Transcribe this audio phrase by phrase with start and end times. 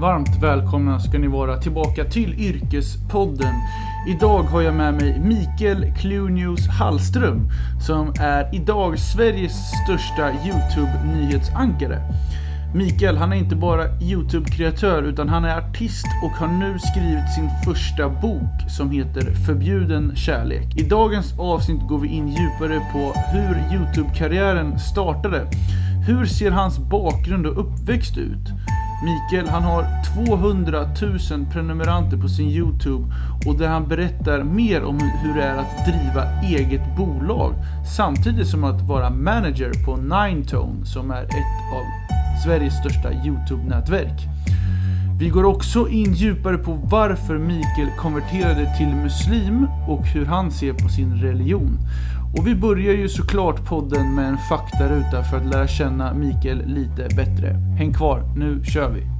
[0.00, 3.54] Varmt välkomna ska ni vara tillbaka till Yrkespodden.
[4.08, 7.50] Idag har jag med mig Mikael Klunius Hallström
[7.86, 9.52] som är idag Sveriges
[9.84, 11.98] största YouTube-nyhetsankare.
[12.74, 17.50] Mikael, han är inte bara YouTube-kreatör utan han är artist och har nu skrivit sin
[17.64, 20.76] första bok som heter Förbjuden kärlek.
[20.76, 25.46] I dagens avsnitt går vi in djupare på hur YouTube-karriären startade.
[26.06, 28.48] Hur ser hans bakgrund och uppväxt ut?
[29.02, 29.86] Mikael han har
[30.26, 30.88] 200
[31.30, 33.14] 000 prenumeranter på sin YouTube
[33.46, 37.54] och där han berättar mer om hur det är att driva eget bolag
[37.96, 41.84] samtidigt som att vara manager på Ninetone som är ett av
[42.44, 44.28] Sveriges största YouTube-nätverk.
[45.20, 50.72] Vi går också in djupare på varför Mikael konverterade till muslim och hur han ser
[50.72, 51.78] på sin religion.
[52.38, 57.16] Och vi börjar ju såklart podden med en faktaruta för att lära känna Mikael lite
[57.16, 57.48] bättre.
[57.78, 59.17] Häng kvar, nu kör vi!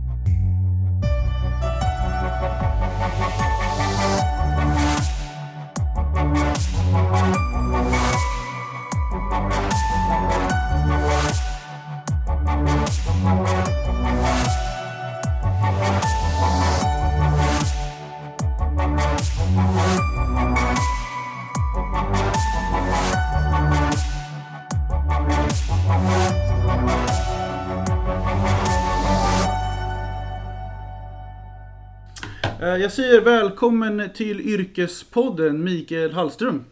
[32.76, 36.64] Jag säger välkommen till Yrkespodden Mikael Hallström.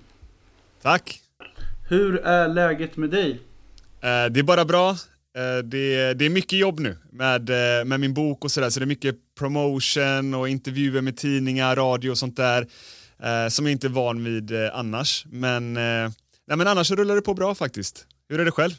[0.82, 1.20] Tack.
[1.88, 3.30] Hur är läget med dig?
[4.00, 4.90] Eh, Det är bara bra.
[4.90, 8.80] Eh, Det, det är mycket jobb nu med, eh, med min bok och sådär, så
[8.80, 12.66] det är mycket promotion och intervjuer med tidningar, radio och sånt där
[13.22, 15.24] eh, som jag inte är van vid eh, annars.
[15.30, 16.10] Men, eh,
[16.46, 18.06] nej, men annars rullar det på bra faktiskt.
[18.28, 18.72] Hur är det själv?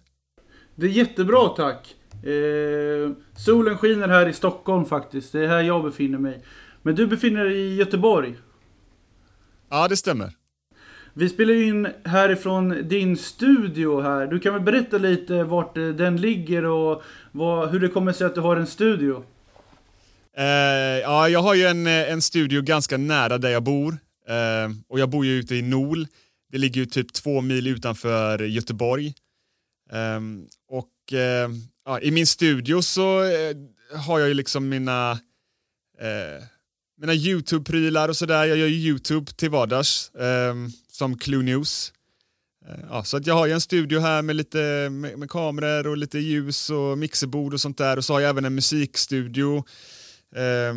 [0.75, 1.95] Det är jättebra tack.
[2.25, 5.31] Eh, solen skiner här i Stockholm faktiskt.
[5.31, 6.43] Det är här jag befinner mig.
[6.87, 8.35] Men du befinner dig i Göteborg.
[9.69, 10.33] Ja, det stämmer.
[11.13, 14.27] Vi spelar ju in härifrån din studio här.
[14.27, 18.27] Du kan väl berätta lite vart eh, den ligger och vad, hur det kommer sig
[18.27, 19.23] att du har en studio?
[20.37, 20.45] Eh,
[21.01, 23.97] ja, jag har ju en, eh, en studio ganska nära där jag bor.
[24.27, 26.07] Eh, och jag bor ju ute i Nol.
[26.51, 29.13] Det ligger ju typ två mil utanför Göteborg.
[29.91, 30.21] Eh,
[30.69, 30.93] och
[32.01, 33.21] i min studio så
[34.05, 35.19] har jag ju liksom mina,
[36.97, 38.45] mina YouTube-prylar och sådär.
[38.45, 40.55] Jag gör ju YouTube till vardags eh,
[40.91, 41.93] som Clue News.
[42.67, 45.87] Eh, Ja, så att jag har ju en studio här med lite med, med kameror
[45.87, 49.57] och lite ljus och mixerbord och sånt där och så har jag även en musikstudio
[50.35, 50.73] eh,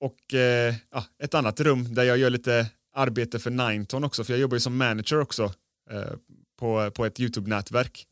[0.00, 4.32] och eh, ja, ett annat rum där jag gör lite arbete för Nineton också, för
[4.32, 5.52] jag jobbar ju som manager också
[5.90, 6.12] eh,
[6.58, 8.06] på, på ett YouTube-nätverk.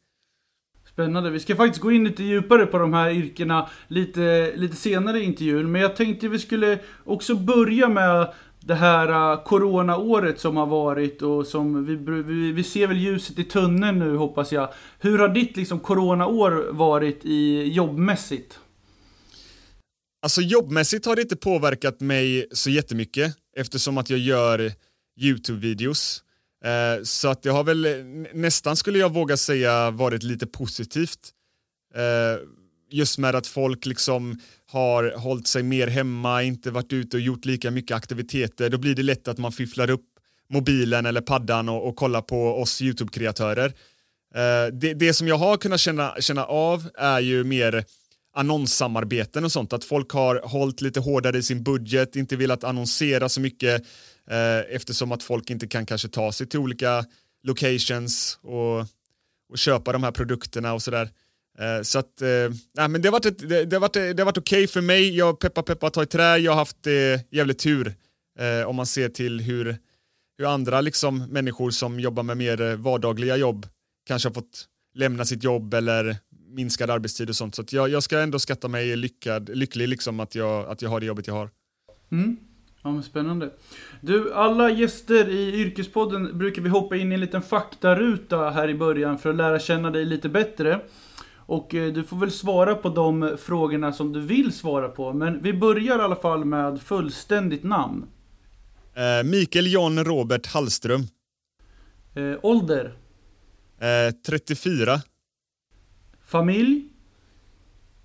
[0.92, 1.30] Spännande.
[1.30, 5.25] Vi ska faktiskt gå in lite djupare på de här yrkena lite, lite senare i
[5.25, 5.72] intervjun.
[5.72, 11.22] Men jag tänkte vi skulle också börja med det här uh, coronaåret som har varit
[11.22, 14.69] och som vi, vi, vi ser väl ljuset i tunneln nu hoppas jag.
[14.98, 18.59] Hur har ditt liksom coronaår varit i jobbmässigt?
[20.22, 24.72] Alltså jobbmässigt har det inte påverkat mig så jättemycket eftersom att jag gör
[25.20, 26.22] YouTube-videos.
[26.64, 27.92] Eh, så att det har väl eh,
[28.34, 31.30] nästan skulle jag våga säga varit lite positivt.
[31.94, 32.40] Eh,
[32.90, 37.44] just med att folk liksom har hållit sig mer hemma, inte varit ute och gjort
[37.44, 38.70] lika mycket aktiviteter.
[38.70, 40.06] Då blir det lätt att man fifflar upp
[40.50, 43.72] mobilen eller paddan och, och kollar på oss YouTube-kreatörer.
[44.34, 47.84] Eh, det, det som jag har kunnat känna, känna av är ju mer
[48.34, 53.28] annonssamarbeten och sånt, att folk har hållit lite hårdare i sin budget, inte velat annonsera
[53.28, 53.82] så mycket
[54.31, 57.05] eh, eftersom att folk inte kan kanske ta sig till olika
[57.43, 58.81] locations och,
[59.49, 61.10] och köpa de här produkterna och sådär.
[61.59, 62.28] Eh, så att, eh,
[62.75, 64.81] nej, men det har varit, ett, det, det har varit, det har varit okej för
[64.81, 67.94] mig, jag peppar peppar ta i trä, jag har haft eh, jävligt tur
[68.38, 69.77] eh, om man ser till hur,
[70.39, 73.66] hur andra liksom, människor som jobbar med mer eh, vardagliga jobb
[74.06, 76.16] kanske har fått lämna sitt jobb eller
[76.54, 77.54] minskad arbetstid och sånt.
[77.54, 80.91] Så att jag, jag ska ändå skatta mig lyckad, lycklig liksom att jag, att jag
[80.91, 81.51] har det jobbet jag har.
[82.13, 82.36] Mm.
[82.82, 83.50] Ja men spännande.
[84.00, 88.74] Du, alla gäster i Yrkespodden brukar vi hoppa in i en liten faktaruta här i
[88.74, 90.80] början för att lära känna dig lite bättre.
[91.36, 95.12] Och eh, du får väl svara på de frågorna som du vill svara på.
[95.12, 98.04] Men vi börjar i alla fall med fullständigt namn.
[98.94, 101.00] Eh, Mikael John Robert Hallström,
[102.14, 102.94] Eh, ålder.
[103.80, 105.00] eh, 34.
[106.26, 106.88] Familj.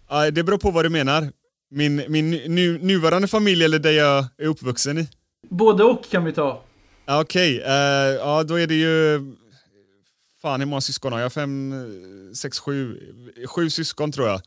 [0.08, 1.32] Ah, det beror på vad du menar.
[1.70, 5.10] Min, min nu, nuvarande familj eller det jag är uppvuxen i?
[5.50, 6.64] Både och kan vi ta.
[7.08, 7.72] Okej, eh,
[8.16, 9.22] ja då är det ju...
[10.42, 11.34] Fan hur många syskon har jag?
[11.34, 11.74] Fem,
[12.36, 13.00] sex, sju?
[13.46, 14.42] Sju syskon tror jag.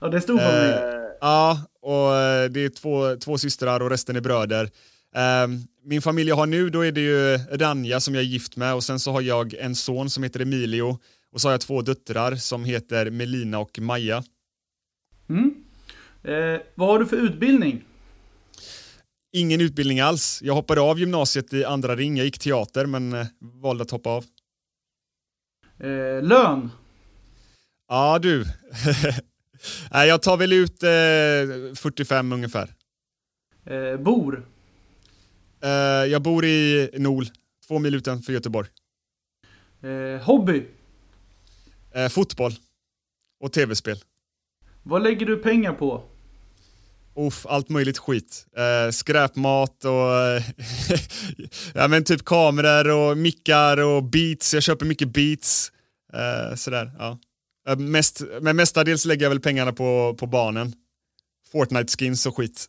[0.00, 0.72] Ja, det är stor familj.
[0.72, 4.70] Eh, Ja, och eh, det är två, två systrar och resten är bröder.
[5.14, 8.56] Ehm, min familj jag har nu, då är det ju Ranja som jag är gift
[8.56, 10.98] med och sen så har jag en son som heter Emilio
[11.32, 14.24] och så har jag två döttrar som heter Melina och Maja.
[15.28, 15.54] Mm.
[16.26, 17.84] Eh, vad har du för utbildning?
[19.32, 20.40] Ingen utbildning alls.
[20.42, 22.16] Jag hoppade av gymnasiet i andra ring.
[22.16, 24.24] Jag gick teater men eh, valde att hoppa av.
[25.78, 26.70] Eh, lön?
[27.88, 28.44] Ja du.
[29.92, 32.74] Nej, jag tar väl ut eh, 45 ungefär.
[33.64, 34.48] Eh, bor?
[35.62, 35.70] Eh,
[36.10, 37.26] jag bor i Nol,
[37.68, 38.68] två mil utanför Göteborg.
[39.82, 40.66] Eh, hobby?
[41.94, 42.52] Eh, fotboll.
[43.40, 43.98] Och tv-spel.
[44.82, 46.02] Vad lägger du pengar på?
[47.16, 48.46] Uff, allt möjligt skit.
[48.56, 50.42] Eh, skräpmat och
[51.74, 54.54] ja, men typ kameror och mickar och beats.
[54.54, 55.72] Jag köper mycket beats.
[56.12, 57.18] Eh, sådär, ja.
[57.68, 60.72] Eh, mest, men mestadels lägger jag väl pengarna på, på barnen.
[61.52, 62.66] Fortnite-skins och skit.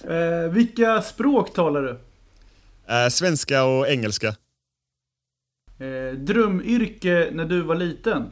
[0.10, 2.00] eh, vilka språk talar du?
[2.94, 4.28] Eh, svenska och engelska.
[5.78, 8.30] Eh, drömyrke när du var liten?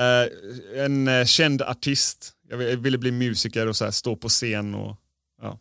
[0.00, 2.32] Uh, en uh, känd artist.
[2.48, 4.96] Jag ville bli musiker och så här, stå på scen och
[5.42, 5.58] ja.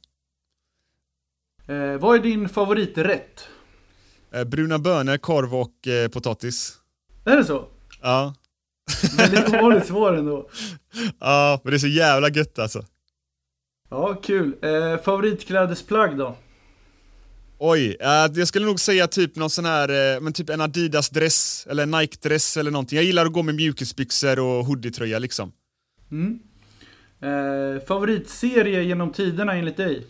[1.70, 3.48] Uh, vad är din favoriträtt?
[4.46, 6.78] bruna bönor, korv och potatis.
[7.26, 7.68] Är det så?
[8.02, 8.36] Ja.
[9.18, 10.50] Väldigt ovanligt svar ändå.
[11.20, 12.86] Ja, men det är så jävla gött alltså.
[13.90, 14.56] Ja, kul.
[15.04, 16.38] favoritklädesplagg då?
[17.68, 21.68] Oj, uh, jag skulle nog säga typ någon sån här, uh, men typ en Adidas-dress
[21.70, 22.96] eller Nike-dress eller någonting.
[22.96, 25.52] Jag gillar att gå med mjukisbyxor och hoodie-tröja liksom.
[26.12, 26.40] Mm.
[27.24, 30.08] Uh, favoritserie genom tiderna enligt dig?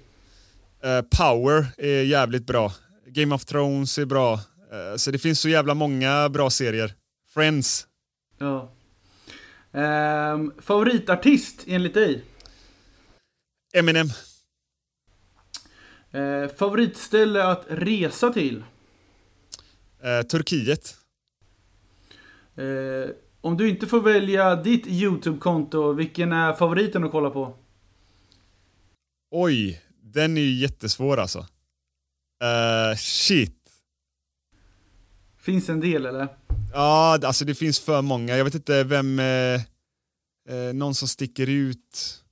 [1.18, 2.74] Power är jävligt bra.
[3.08, 4.40] Game of Thrones är bra.
[4.98, 6.94] så det finns så jävla många bra serier.
[7.34, 7.88] Friends.
[8.40, 8.72] Ja.
[9.74, 12.24] Ehm, favoritartist enligt dig?
[13.74, 14.08] Eminem.
[16.16, 18.64] Eh, favoritställe att resa till?
[20.04, 20.98] Eh, Turkiet.
[22.56, 27.58] Eh, om du inte får välja ditt YouTube-konto, vilken är favoriten att kolla på?
[29.32, 31.40] Oj, den är ju jättesvår alltså.
[32.44, 33.70] Uh, shit.
[35.38, 36.28] Finns en del eller?
[36.74, 38.38] Ja, alltså det finns för många.
[38.38, 39.62] Jag vet inte vem, eh,
[40.50, 42.24] eh, någon som sticker ut.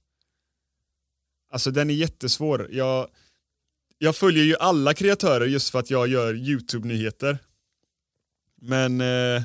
[1.52, 2.68] Alltså den är jättesvår.
[2.72, 3.08] Jag,
[4.04, 7.38] jag följer ju alla kreatörer just för att jag gör YouTube-nyheter.
[8.62, 9.02] Men...
[9.02, 9.42] Eh...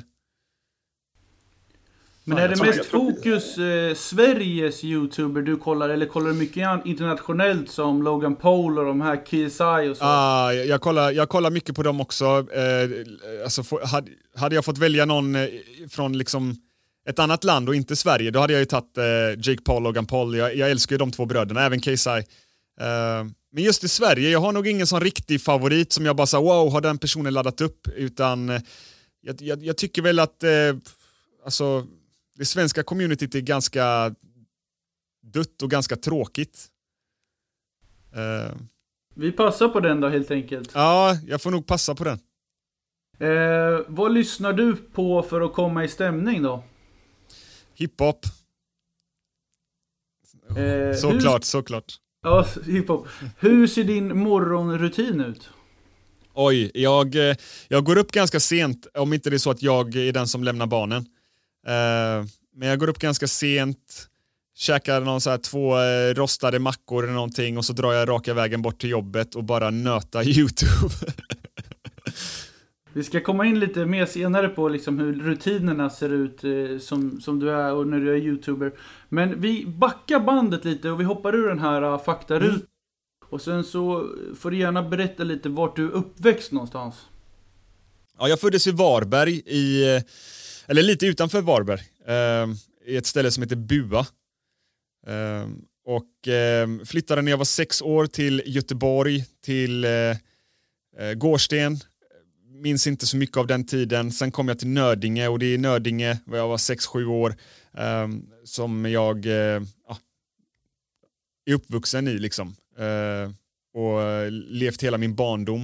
[2.23, 7.71] Men är det mest fokus eh, Sveriges YouTuber du kollar eller kollar du mycket internationellt
[7.71, 10.03] som Logan Paul och de här KSI och så?
[10.05, 12.25] Ah, jag, jag, kollar, jag kollar mycket på dem också.
[12.25, 12.89] Eh,
[13.43, 15.47] alltså, for, hade, hade jag fått välja någon eh,
[15.89, 16.55] från liksom
[17.05, 19.03] ett annat land och inte Sverige, då hade jag ju tagit eh,
[19.37, 20.37] Jake Paul och Logan Paul.
[20.37, 22.23] Jag, jag älskar ju de två bröderna, även KSI.
[23.51, 26.41] Men just i Sverige, jag har nog ingen sån riktig favorit som jag bara sa
[26.41, 27.87] wow, har den personen laddat upp?
[27.87, 28.61] Utan eh,
[29.21, 30.75] jag, jag, jag tycker väl att eh,
[31.45, 31.87] alltså,
[32.37, 34.15] det svenska communityt är ganska
[35.21, 36.69] dött och ganska tråkigt.
[38.17, 38.57] Uh,
[39.15, 40.71] Vi passar på den då helt enkelt.
[40.73, 42.19] Ja, jag får nog passa på den.
[43.21, 46.63] Uh, vad lyssnar du på för att komma i stämning då?
[47.73, 48.25] Hiphop.
[50.49, 51.45] Uh, såklart, hur...
[51.45, 51.99] såklart.
[52.23, 53.07] Ja, hiphop.
[53.39, 55.49] Hur ser din morgonrutin ut?
[56.33, 57.35] Oj, jag, eh,
[57.67, 60.43] jag går upp ganska sent, om inte det är så att jag är den som
[60.43, 61.05] lämnar barnen.
[61.67, 64.07] Eh, men jag går upp ganska sent,
[64.57, 68.33] käkar någon så här två eh, rostade mackor eller någonting och så drar jag raka
[68.33, 70.95] vägen bort till jobbet och bara nöta YouTube.
[72.93, 77.21] Vi ska komma in lite mer senare på liksom hur rutinerna ser ut eh, som,
[77.21, 78.71] som du är och när du är youtuber.
[79.09, 82.49] Men vi backar bandet lite och vi hoppar ur den här uh, faktarutan.
[82.49, 82.67] Mm.
[83.29, 86.95] Och sen så får du gärna berätta lite vart du är uppväxt någonstans.
[88.19, 90.01] Ja, jag föddes i Varberg, i, eh,
[90.67, 92.47] eller lite utanför Varberg, eh,
[92.85, 93.99] i ett ställe som heter Bua.
[95.07, 95.47] Eh,
[95.85, 101.79] och eh, flyttade när jag var sex år till Göteborg, till eh, eh Gårdsten,
[102.61, 104.11] minns inte så mycket av den tiden.
[104.11, 107.35] Sen kom jag till Nödinge och det är Nödinge, jag var 6-7 år,
[107.71, 109.97] um, som jag uh, ja,
[111.45, 112.55] är uppvuxen i liksom.
[112.79, 113.31] Uh,
[113.73, 115.61] och levt hela min barndom.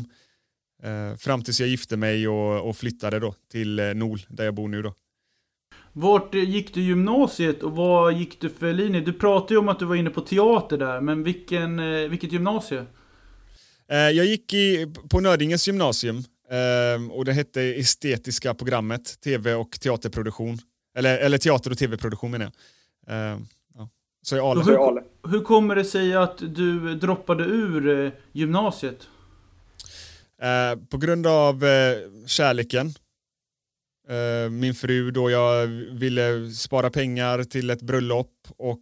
[0.86, 4.54] Uh, fram tills jag gifte mig och, och flyttade då till uh, Nol, där jag
[4.54, 4.94] bor nu då.
[5.94, 9.02] Vart gick du gymnasiet och vad gick du för linje?
[9.02, 11.78] Du pratade ju om att du var inne på teater där, men vilken,
[12.10, 12.86] vilket gymnasie?
[13.88, 16.35] Jag gick i, på Nödingens gymnasium Um,
[17.12, 20.60] och det hette estetiska programmet, tv och teaterproduktion.
[20.98, 22.52] Eller, eller teater och tv-produktion menar
[23.08, 23.34] jag.
[23.34, 23.40] Eh,
[23.76, 23.90] ja.
[24.22, 24.64] Så jag Ale.
[24.64, 29.08] Hur, hur kommer det sig att du droppade ur eh, gymnasiet?
[30.42, 32.94] Eh, på grund av eh, kärleken.
[34.10, 38.82] Eh, min fru då jag ville spara pengar till ett bröllop och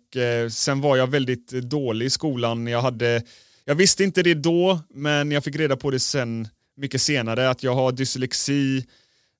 [0.51, 2.67] sen var jag väldigt dålig i skolan.
[2.67, 3.21] Jag, hade,
[3.65, 7.63] jag visste inte det då men jag fick reda på det sen mycket senare att
[7.63, 8.77] jag har dyslexi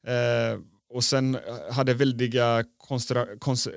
[0.08, 0.60] eh,
[0.90, 1.38] och sen
[1.72, 2.64] hade väldiga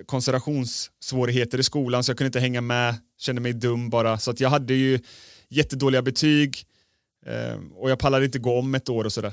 [0.06, 4.18] koncentrationssvårigheter i skolan så jag kunde inte hänga med, kände mig dum bara.
[4.18, 4.98] Så att jag hade ju
[5.48, 6.56] jättedåliga betyg
[7.26, 9.32] eh, och jag pallade inte gå om ett år och sådär.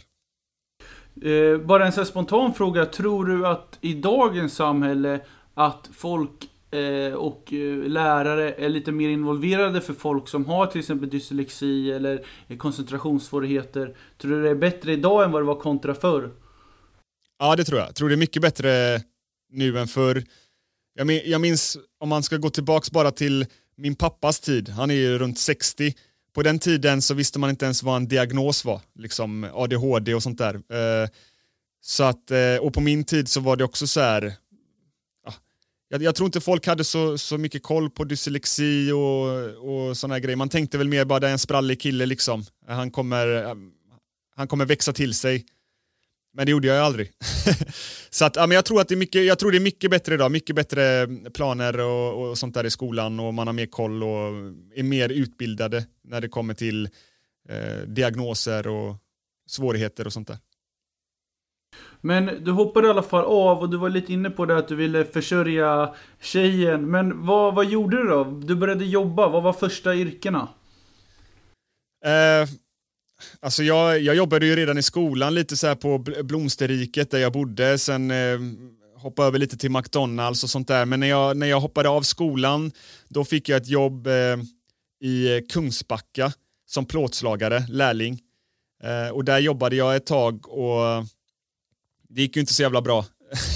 [1.21, 5.19] Eh, bara en sån spontan fråga, tror du att i dagens samhälle
[5.53, 10.79] att folk Eh, och eh, lärare är lite mer involverade för folk som har till
[10.79, 13.95] exempel dyslexi eller eh, koncentrationssvårigheter?
[14.17, 16.31] Tror du det är bättre idag än vad det var kontra förr?
[17.39, 17.87] Ja, det tror jag.
[17.87, 19.01] Jag tror det är mycket bättre
[19.51, 20.23] nu än förr.
[21.25, 23.45] Jag minns, om man ska gå tillbaks bara till
[23.77, 25.93] min pappas tid, han är ju runt 60.
[26.35, 30.23] På den tiden så visste man inte ens vad en diagnos var, liksom ADHD och
[30.23, 30.59] sånt där.
[31.81, 34.33] Så att, och på min tid så var det också så här,
[35.93, 40.19] jag, jag, tror inte folk hade så, så mycket koll på dyslexi och, och sådana
[40.19, 40.35] grejer.
[40.35, 42.45] Man tänkte väl mer bara det är en sprallig kille liksom.
[42.67, 43.55] Han kommer,
[44.35, 45.45] han kommer växa till sig.
[46.33, 47.11] Men det gjorde jag ju aldrig.
[48.09, 49.91] så att, ja, men jag, tror att det är mycket, jag tror det är mycket
[49.91, 53.65] bättre idag, mycket bättre planer och, och sånt där i skolan och man har mer
[53.65, 54.27] koll och
[54.75, 56.89] är mer utbildade när det kommer till
[57.49, 58.95] eh, diagnoser och
[59.47, 60.37] svårigheter och sånt där.
[62.05, 64.67] Men du hoppade i alla fall av och du var lite inne på det att
[64.67, 66.91] du ville försörja tjejen.
[66.91, 68.23] Men vad, vad gjorde du då?
[68.23, 70.47] Du började jobba, vad var första yrkena?
[72.05, 72.49] Eh,
[73.39, 77.33] Alltså jag, jag jobbade ju redan i skolan lite så här på Blomsterriket där jag
[77.33, 78.39] bodde, sen eh,
[78.97, 80.85] hoppade över lite till McDonalds och sånt där.
[80.85, 82.71] Men när jag, när jag hoppade av skolan,
[83.07, 84.37] då fick jag ett jobb eh,
[85.01, 86.33] i Kungsbacka
[86.65, 88.19] som plåtslagare, lärling.
[88.83, 91.05] Eh, och där jobbade jag ett tag och
[92.15, 93.05] det gick ju inte så jävla bra.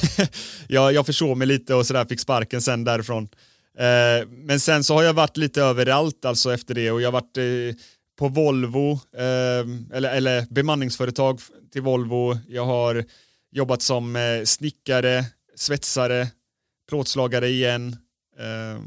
[0.68, 3.30] jag, jag försov mig lite och sådär, fick sparken sen därifrån.
[3.78, 7.22] Eh, men sen så har jag varit lite överallt alltså efter det och jag har
[7.22, 7.82] varit eh,
[8.18, 11.40] på Volvo, eh, eller, eller bemanningsföretag
[11.74, 12.38] till Volvo.
[12.48, 13.06] Jag har
[13.52, 16.28] jobbat som eh, snickare, svetsare,
[16.90, 17.96] plåtslagare igen.
[18.40, 18.82] Eh,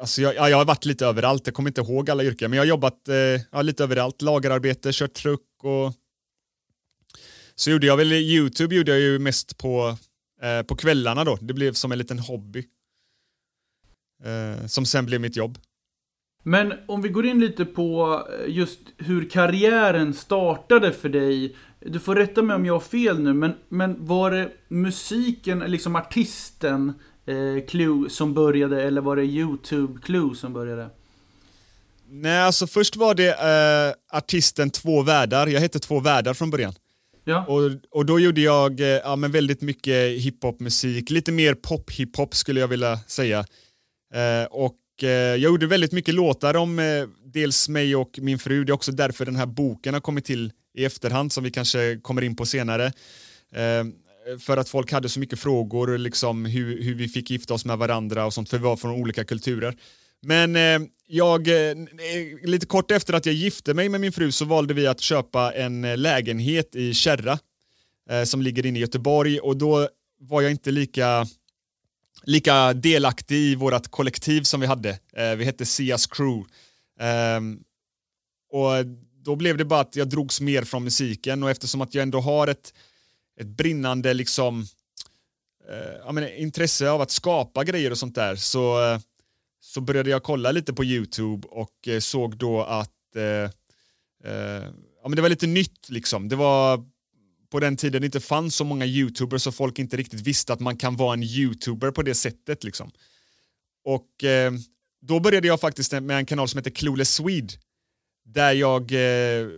[0.00, 2.62] alltså jag, jag, har varit lite överallt, jag kommer inte ihåg alla yrken, men jag
[2.62, 3.08] har jobbat
[3.52, 5.92] eh, lite överallt, lagerarbete, kört truck och
[7.54, 9.96] så gjorde jag väl, YouTube gjorde jag ju mest på,
[10.42, 12.64] eh, på kvällarna då, det blev som en liten hobby.
[14.24, 15.58] Eh, som sen blev mitt jobb.
[16.42, 21.56] Men om vi går in lite på eh, just hur karriären startade för dig.
[21.80, 25.96] Du får rätta mig om jag har fel nu, men, men var det musiken, liksom
[25.96, 26.92] artisten
[27.26, 30.90] eh, Clue som började eller var det YouTube Clue som började?
[32.08, 35.46] Nej, alltså först var det eh, artisten Två Världar.
[35.46, 36.74] Jag hette Två Världar från början.
[37.24, 37.44] Ja.
[37.46, 42.60] Och, och då gjorde jag eh, ja, men väldigt mycket hiphopmusik, lite mer pop-hiphop skulle
[42.60, 43.44] jag vilja säga.
[44.14, 48.64] Eh, och Eh, jag gjorde väldigt mycket låtar om eh, dels mig och min fru.
[48.64, 51.98] Det är också därför den här boken har kommit till i efterhand som vi kanske
[52.02, 52.86] kommer in på senare.
[53.54, 53.84] Eh,
[54.40, 57.78] för att folk hade så mycket frågor, liksom hur, hur vi fick gifta oss med
[57.78, 59.76] varandra och sånt, för vi var från olika kulturer.
[60.22, 61.76] Men eh, jag, eh, eh,
[62.42, 65.52] lite kort efter att jag gifte mig med min fru så valde vi att köpa
[65.52, 67.38] en eh, lägenhet i Kärra
[68.24, 69.88] som ligger inne i Göteborg och då
[70.20, 71.26] var jag inte lika
[72.22, 74.98] lika delaktig i vårt kollektiv som vi hade.
[75.36, 76.48] Vi hette Sias Crew.
[77.00, 77.60] Ehm,
[78.50, 78.86] och
[79.24, 82.20] då blev det bara att jag drogs mer från musiken och eftersom att jag ändå
[82.20, 82.74] har ett,
[83.40, 84.66] ett brinnande liksom,
[85.70, 88.78] eh, menar, intresse av att skapa grejer och sånt där så,
[89.64, 93.50] så började jag kolla lite på YouTube och eh, såg då att eh,
[94.32, 94.64] eh,
[95.02, 96.28] ja, men det var lite nytt liksom.
[96.28, 96.84] Det var
[97.50, 100.60] på den tiden det inte fanns så många youtubers och folk inte riktigt visste att
[100.60, 102.64] man kan vara en youtuber på det sättet.
[102.64, 102.90] Liksom.
[103.84, 104.52] Och eh,
[105.02, 107.54] då började jag faktiskt med en kanal som heter Clueless Swede
[108.24, 109.48] där jag eh,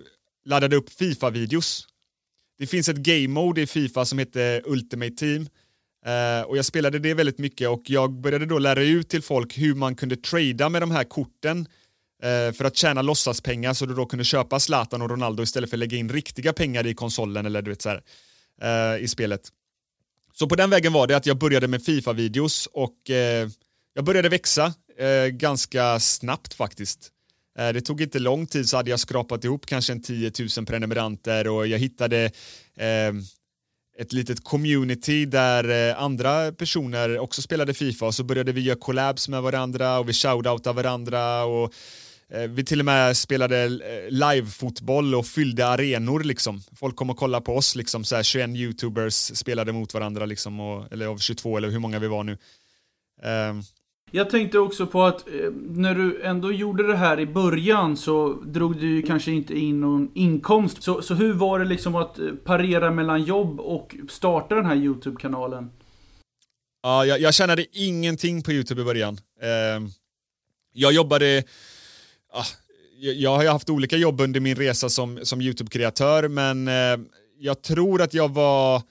[0.44, 1.86] laddade upp FIFA-videos.
[2.58, 5.48] Det finns ett game mode i FIFA som heter Ultimate Team
[6.06, 9.58] Eh, och jag spelade det väldigt mycket och jag började då lära ut till folk
[9.58, 11.68] hur man kunde trada med de här korten
[12.24, 15.76] Eh, för att tjäna låtsaspengar så du då kunde köpa Zlatan och Ronaldo istället för
[15.76, 18.02] att lägga in riktiga pengar i konsolen eller du vet så här,
[18.62, 19.40] eh, i spelet.
[20.34, 23.48] Så på den vägen var det att jag började med FIFA-videos och eh,
[23.94, 27.10] jag började växa eh, ganska snabbt faktiskt.
[27.58, 30.66] Eh, det tog inte lång tid så hade jag skrapat ihop kanske en 10 000
[30.66, 32.30] prenumeranter och jag hittade
[33.98, 38.78] ett litet community där eh, andra personer också spelade Fifa och så började vi göra
[38.78, 41.74] collabs med varandra och vi shoutoutade varandra och
[42.28, 46.62] eh, vi till och med spelade eh, live-fotboll och fyllde arenor liksom.
[46.76, 50.60] Folk kom och kollade på oss liksom, så här 21 youtubers spelade mot varandra liksom,
[50.60, 52.38] och, eller av 22 eller hur många vi var nu.
[53.22, 53.62] Ehm,
[54.16, 58.32] jag tänkte också på att eh, när du ändå gjorde det här i början så
[58.32, 60.82] drog du ju kanske inte in någon inkomst.
[60.82, 64.74] Så, så hur var det liksom att eh, parera mellan jobb och starta den här
[64.74, 65.70] YouTube-kanalen?
[66.82, 69.18] Ja, jag, jag tjänade ingenting på YouTube i början.
[69.42, 69.88] Eh,
[70.72, 71.42] jag jobbade...
[72.32, 72.44] Ah,
[72.98, 77.06] jag har ju haft olika jobb under min resa som, som YouTube-kreatör, men eh,
[77.38, 78.82] jag tror att jag var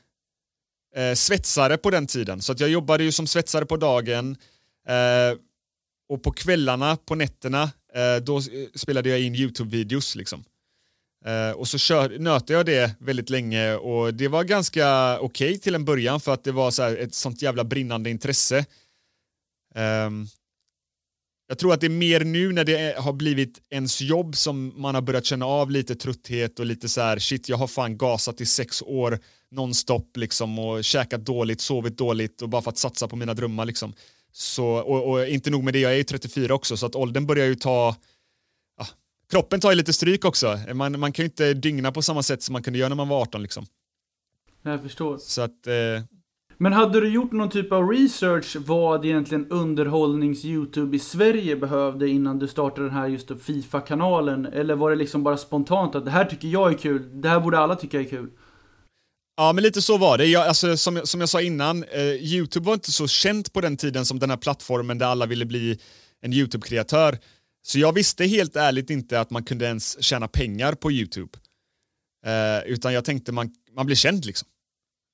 [0.96, 2.42] eh, svetsare på den tiden.
[2.42, 4.38] Så att jag jobbade ju som svetsare på dagen,
[4.88, 5.38] Eh,
[6.10, 7.64] och på kvällarna, på nätterna,
[7.94, 8.44] eh, då eh,
[8.76, 10.18] spelade jag in YouTube-videos.
[10.18, 10.44] Liksom.
[11.26, 15.60] Eh, och så kör, nötte jag det väldigt länge och det var ganska okej okay
[15.60, 18.66] till en början för att det var så ett sånt jävla brinnande intresse.
[19.76, 20.28] Ehm,
[21.48, 24.96] jag tror att det är mer nu när det har blivit ens jobb som man
[24.96, 28.42] har börjat känna av lite trötthet och lite så här shit jag har fan gasat
[28.42, 29.20] i sex år
[29.52, 33.66] nonstop liksom och käkat dåligt, sovit dåligt och bara för att satsa på mina drömmar
[33.66, 33.94] liksom.
[34.36, 37.26] Så, och, och, inte nog med det, jag är ju 34 också, så att åldern
[37.26, 37.96] börjar ju ta...
[38.78, 38.88] Ja,
[39.32, 40.60] kroppen tar ju lite stryk också.
[40.74, 43.08] Man, man kan ju inte dygna på samma sätt som man kunde göra när man
[43.08, 43.66] var 18 liksom.
[44.62, 45.18] Jag förstår.
[45.18, 45.68] Så att...
[45.68, 46.04] Eh...
[46.58, 52.40] Men hade du gjort någon typ av research vad egentligen underhållnings-YouTube i Sverige behövde innan
[52.40, 54.46] du startade den här just Fifa-kanalen?
[54.46, 57.40] Eller var det liksom bara spontant att det här tycker jag är kul, det här
[57.40, 58.30] borde alla tycka är kul?
[59.36, 60.26] Ja, men lite så var det.
[60.26, 63.78] Jag, alltså, som, som jag sa innan, eh, YouTube var inte så känt på den
[63.78, 65.80] tiden som den här plattformen där alla ville bli
[66.22, 67.20] en YouTube-kreatör.
[67.66, 71.38] Så jag visste helt ärligt inte att man kunde ens tjäna pengar på YouTube.
[72.26, 74.48] Eh, utan jag tänkte man, man blir känd liksom.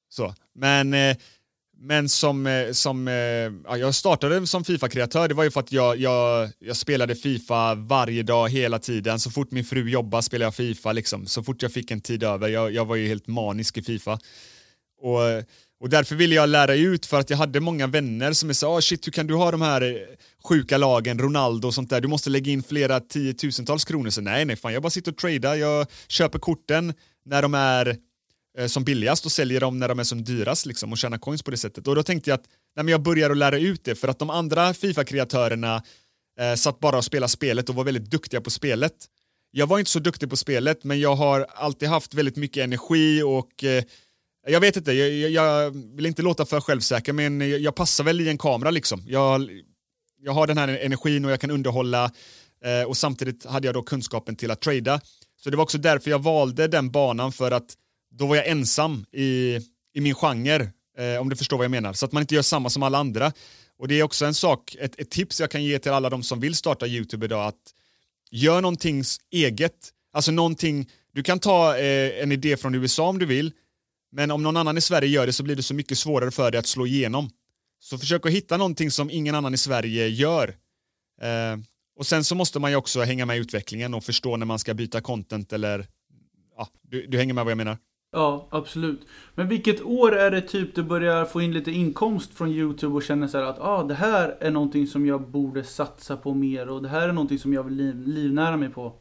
[0.09, 0.35] Så.
[0.55, 1.17] Men eh,
[1.81, 5.71] men som, eh, som eh, ja, jag startade som Fifa-kreatör, det var ju för att
[5.71, 9.19] jag, jag, jag spelade Fifa varje dag hela tiden.
[9.19, 11.25] Så fort min fru jobbade spelade jag Fifa, liksom.
[11.25, 12.47] så fort jag fick en tid över.
[12.47, 14.19] Jag, jag var ju helt manisk i Fifa.
[15.01, 15.19] Och,
[15.79, 18.79] och därför ville jag lära ut för att jag hade många vänner som sa oh,
[18.79, 19.95] shit hur kan du ha de här eh,
[20.43, 24.09] sjuka lagen, Ronaldo och sånt där, du måste lägga in flera tiotusentals kronor.
[24.09, 26.93] Så nej, nej, fan jag bara sitter och tradar, jag köper korten
[27.25, 27.97] när de är
[28.57, 31.43] Eh, som billigast och säljer dem när de är som dyrast liksom, och tjänar coins
[31.43, 31.87] på det sättet.
[31.87, 34.19] Och då tänkte jag att nej, men jag börjar att lära ut det för att
[34.19, 35.83] de andra Fifa-kreatörerna
[36.39, 38.93] eh, satt bara och spelade spelet och var väldigt duktiga på spelet.
[39.51, 43.23] Jag var inte så duktig på spelet men jag har alltid haft väldigt mycket energi
[43.23, 43.83] och eh,
[44.47, 48.21] jag vet inte, jag, jag, vill inte låta för självsäker men jag, jag passar väl
[48.21, 49.03] i en kamera liksom.
[49.07, 49.49] Jag,
[50.21, 52.11] jag har den här energin och jag kan underhålla
[52.65, 55.01] eh, och samtidigt hade jag då kunskapen till att trada.
[55.37, 57.75] Så det var också därför jag valde den banan för att
[58.19, 59.59] då var jag ensam i,
[59.93, 61.93] i min genre, eh, om du förstår vad jag menar.
[61.93, 63.31] Så att man inte gör samma som alla andra.
[63.77, 66.23] Och det är också en sak, ett, ett tips jag kan ge till alla de
[66.23, 67.73] som vill starta YouTube idag, att
[68.31, 69.73] gör någonting eget.
[70.13, 73.51] Alltså någonting, du kan ta eh, en idé från USA om du vill,
[74.11, 76.51] men om någon annan i Sverige gör det så blir det så mycket svårare för
[76.51, 77.29] dig att slå igenom.
[77.79, 80.47] Så försök att hitta någonting som ingen annan i Sverige gör.
[81.21, 81.57] Eh,
[81.95, 84.59] och sen så måste man ju också hänga med i utvecklingen och förstå när man
[84.59, 85.87] ska byta content eller
[86.57, 87.77] ja, du, du hänger med vad jag menar.
[88.11, 89.01] Ja, absolut.
[89.35, 93.03] Men vilket år är det typ du börjar få in lite inkomst från YouTube och
[93.03, 96.81] känner så att ah, det här är någonting som jag borde satsa på mer och
[96.81, 98.93] det här är någonting som jag vill liv livnära mig på?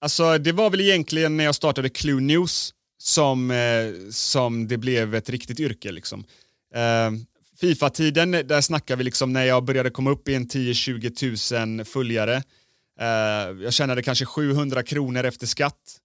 [0.00, 5.14] Alltså det var väl egentligen när jag startade Clue News som, eh, som det blev
[5.14, 6.24] ett riktigt yrke liksom.
[6.74, 7.10] Eh,
[7.60, 11.84] Fifa-tiden, eh, där snackar vi liksom när jag började komma upp i en 10-20 000
[11.84, 12.34] följare.
[13.00, 16.00] Eh, jag tjänade kanske 700 kronor efter skatt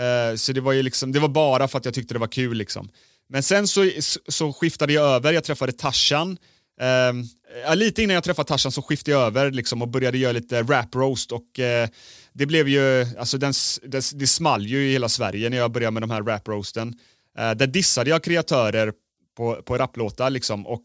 [0.00, 2.26] Uh, så det var ju liksom, det var bara för att jag tyckte det var
[2.32, 2.88] kul liksom.
[3.28, 3.90] Men sen så,
[4.28, 6.38] så skiftade jag över, jag träffade Tarzan.
[6.82, 10.62] Uh, lite innan jag träffade Tarzan så skiftade jag över liksom och började göra lite
[10.62, 11.90] rap roast och uh,
[12.32, 13.52] det blev ju, alltså den,
[13.82, 16.94] det, det small ju i hela Sverige när jag började med de här rap roasten.
[17.38, 18.92] Eh, där dissade jag kreatörer
[19.36, 20.84] på, på raplåtar liksom och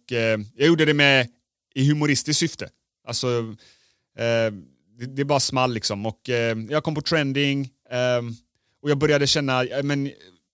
[0.56, 1.28] jag gjorde det med
[1.76, 2.70] i humoristiskt syfte.
[3.08, 3.56] Alltså,
[4.98, 6.20] det, det bara small liksom och
[6.70, 8.36] jag kom på trending, ehm,
[8.88, 10.12] och jag började känna, men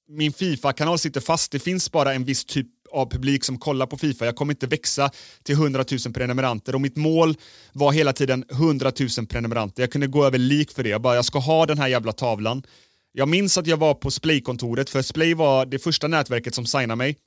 [0.09, 3.97] min Fifa-kanal sitter fast, det finns bara en viss typ av publik som kollar på
[3.97, 4.25] Fifa.
[4.25, 5.11] Jag kommer inte växa
[5.43, 7.37] till 100 000 prenumeranter och mitt mål
[7.73, 9.83] var hela tiden 100 000 prenumeranter.
[9.83, 10.89] Jag kunde gå över lik för det.
[10.89, 12.63] Jag bara, jag ska ha den här jävla tavlan.
[13.11, 16.95] Jag minns att jag var på Splay-kontoret, för Splay var det första nätverket som signade
[16.95, 17.17] mig.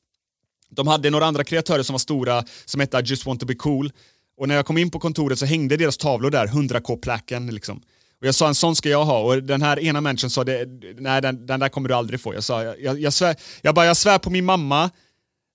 [0.71, 3.55] De hade några andra kreatörer som var stora, som hette I just want to be
[3.55, 3.93] cool.
[4.37, 7.83] Och när jag kom in på kontoret så hängde deras tavlor där, 100k-placken liksom.
[8.27, 10.69] Och jag sa en sån ska jag ha och den här ena människan sa det,
[10.99, 12.35] nej den, den där kommer du aldrig få.
[12.35, 14.91] Jag sa, jag, jag, svär, jag bara, jag svär på min mamma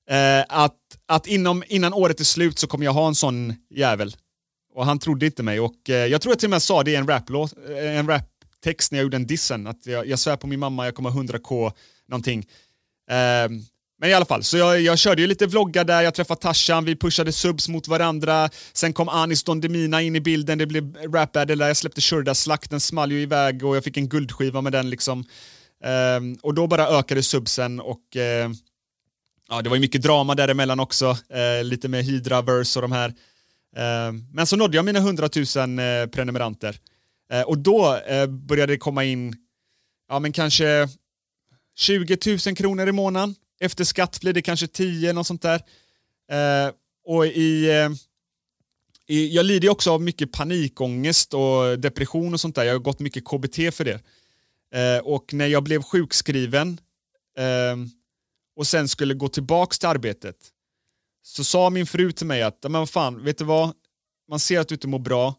[0.10, 4.16] eh, att, att inom, innan året är slut så kommer jag ha en sån jävel.
[4.74, 6.92] Och han trodde inte mig och eh, jag tror jag till och med sa det
[6.92, 10.36] i en raplåt, eh, en raptext när jag gjorde en dissen, att jag, jag svär
[10.36, 11.72] på min mamma, jag kommer ha 100k
[12.08, 12.46] någonting.
[13.10, 13.50] Eh,
[14.02, 16.86] men i alla fall, så jag, jag körde ju lite vloggar där, jag träffade Tarzan,
[16.86, 20.96] vi pushade subs mot varandra, sen kom Anis Don Demina in i bilden, det blev
[20.96, 24.10] rap battle där jag släppte Shurda Slack, den small ju iväg och jag fick en
[24.10, 25.26] guldskiva med den liksom.
[26.18, 28.22] Um, och då bara ökade subsen och uh,
[29.50, 33.10] ja, det var ju mycket drama däremellan också, uh, lite med Hydra-verse och de här.
[33.10, 36.80] Uh, men så nådde jag mina 100 000 eh, prenumeranter.
[37.46, 39.36] och då började det komma in,
[40.10, 40.88] ja men kanske
[41.76, 45.62] 20 000 kronor i månaden efter skatt blir det kanske 10, något sånt där.
[46.32, 46.74] Eh,
[47.06, 47.90] och i, eh,
[49.08, 52.64] i, jag lider också av mycket panikångest och depression och sånt där.
[52.64, 54.02] Jag har gått mycket KBT för det.
[54.74, 56.80] Eh, och när jag blev sjukskriven
[57.38, 57.76] eh,
[58.56, 60.36] och sen skulle gå tillbaks till arbetet
[61.24, 63.74] så sa min fru till mig att, men vad fan, vet du vad?
[64.30, 65.36] Man ser att du inte mår bra.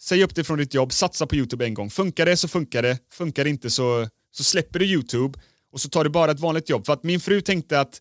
[0.00, 1.90] Säg upp dig från ditt jobb, satsa på YouTube en gång.
[1.90, 5.38] Funkar det så funkar det, funkar det inte så, så släpper du YouTube
[5.74, 6.86] och så tar du bara ett vanligt jobb.
[6.86, 8.00] För att min fru tänkte att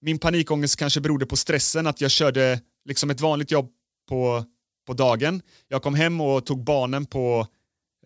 [0.00, 3.70] min panikångest kanske berodde på stressen, att jag körde liksom ett vanligt jobb
[4.08, 4.44] på,
[4.86, 5.42] på dagen.
[5.68, 7.46] Jag kom hem och tog barnen på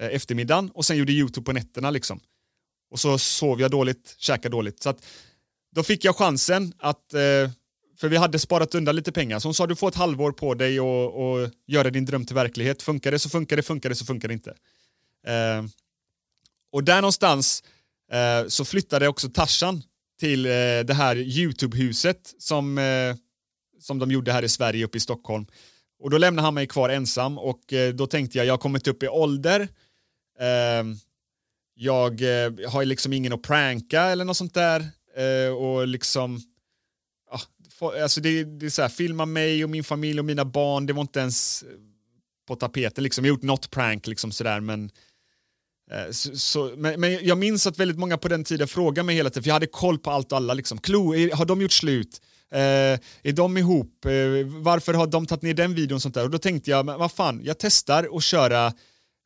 [0.01, 2.21] eh, eftermiddagen och sen gjorde YouTube på nätterna liksom.
[2.91, 4.83] Och så sov jag dåligt, käkade dåligt.
[4.83, 5.05] Så att
[5.75, 7.51] då fick jag chansen att, eh,
[7.99, 10.55] för vi hade sparat undan lite pengar, så hon sa du får ett halvår på
[10.55, 12.83] dig och, och göra din dröm till verklighet.
[12.83, 14.51] Funkar det så funkar det, funkar det så funkar det inte.
[15.27, 15.65] Eh,
[16.73, 17.63] och där någonstans
[18.13, 19.83] Eh, så flyttade också Tarzan
[20.21, 20.51] till eh,
[20.87, 23.17] det här YouTube-huset som, eh,
[23.81, 25.47] som de gjorde här i Sverige uppe i Stockholm.
[25.99, 28.89] Och då lämnade han mig kvar ensam och eh, då tänkte jag, jag har kommit
[28.89, 29.69] upp i ålder.
[30.41, 30.97] Ehm,
[31.75, 34.81] jag eh, har liksom ingen att pranka eller något sånt där.
[35.17, 36.41] Eh, och liksom,
[37.31, 37.41] ja,
[38.03, 40.93] alltså det, det är så här, filma mig och min familj och mina barn, det
[40.93, 41.65] var inte ens
[42.49, 43.25] på tapeten liksom.
[43.25, 45.12] Jag har gjort något prank liksom sådär men Eh,
[45.91, 49.17] Eh, så, så, men, men, jag minns att väldigt många på den tiden frågade mig
[49.17, 50.55] hela tiden, för jag hade koll på allt och alla.
[50.55, 50.79] Liksom.
[50.79, 52.21] Klo, har de gjort slut?
[52.53, 54.05] Eh, är de ihop?
[54.05, 54.11] Eh,
[54.47, 55.97] varför har de tagit ner den videon?
[55.97, 56.25] Och sånt där?
[56.25, 58.67] Och då tänkte jag, men vad fan, jag testar att köra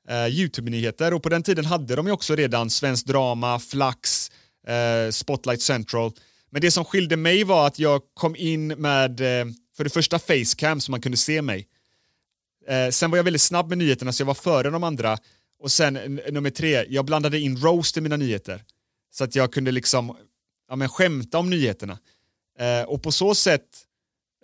[0.09, 4.31] eh, YouTube-nyheter och på den tiden hade de ju också redan Svensk Drama, Flax,
[4.66, 6.12] eh, Spotlight Central.
[6.51, 10.19] Men det som skilde mig var att jag kom in med, eh, för det första
[10.19, 11.66] facecam så man kunde se mig.
[12.69, 15.19] Eh, sen var jag väldigt snabb med nyheterna så jag var före de andra
[15.59, 18.62] och sen nummer tre, jag blandade in roast i mina nyheter.
[19.11, 20.16] Så att jag kunde liksom
[20.69, 21.99] ja, men skämta om nyheterna.
[22.59, 23.87] Eh, och på så sätt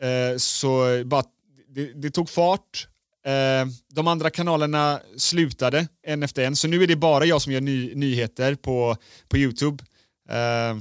[0.01, 1.25] eh, så bara,
[1.69, 2.89] det, det tog fart.
[3.27, 7.53] Eh, de andra kanalerna slutade en efter en, så nu är det bara jag som
[7.53, 8.97] gör ny, nyheter på,
[9.29, 9.85] på YouTube.
[10.29, 10.77] Eh,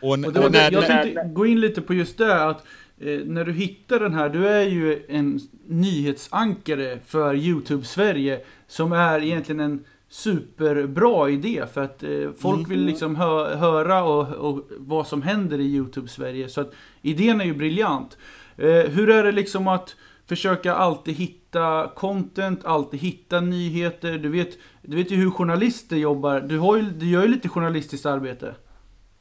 [0.00, 2.64] och, och, och när, jag tänkte gå in lite på just det, att
[3.00, 8.92] eh, när du hittar den här, du är ju en nyhetsankare för YouTube Sverige som
[8.92, 12.70] är egentligen en superbra idé för att eh, folk mm.
[12.70, 16.48] vill liksom hö höra och, och, vad som händer i YouTube Sverige.
[16.48, 18.18] Så att idén är ju briljant.
[18.56, 24.18] Eh, hur är det liksom att försöka alltid hitta content, alltid hitta nyheter.
[24.18, 26.40] Du vet, du vet ju hur journalister jobbar.
[26.40, 28.54] Du, har ju, du gör ju lite journalistiskt arbete.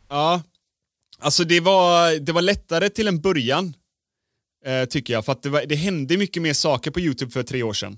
[0.10, 0.42] Ja,
[1.20, 3.74] alltså det var, det var lättare till en början.
[4.66, 7.44] Eh, tycker jag, för att det, var, det hände mycket mer saker på YouTube för
[7.44, 7.98] tre år sedan.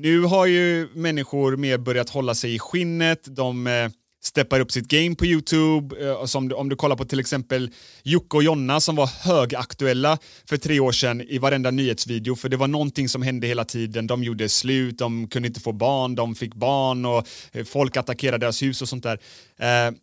[0.00, 3.88] Nu har ju människor mer börjat hålla sig i skinnet, de eh,
[4.22, 6.08] steppar upp sitt game på YouTube.
[6.08, 7.70] Eh, som, om du kollar på till exempel
[8.02, 12.56] Jocke och Jonna som var högaktuella för tre år sedan i varenda nyhetsvideo för det
[12.56, 14.06] var någonting som hände hela tiden.
[14.06, 18.38] De gjorde slut, de kunde inte få barn, de fick barn och eh, folk attackerade
[18.38, 19.18] deras hus och sånt där.
[19.58, 19.94] Eh,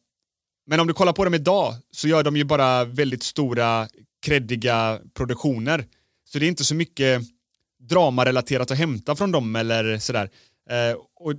[0.67, 3.87] men om du kollar på dem idag så gör de ju bara väldigt stora
[4.25, 5.85] kreddiga produktioner.
[6.29, 7.21] Så det är inte så mycket
[7.89, 10.29] dramarelaterat att hämta från dem eller sådär.
[10.69, 11.33] Eh, och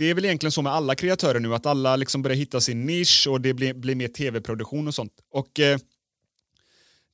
[0.00, 2.86] det är väl egentligen så med alla kreatörer nu, att alla liksom börjar hitta sin
[2.86, 5.12] nisch och det blir, blir mer tv-produktion och sånt.
[5.30, 5.78] Och eh,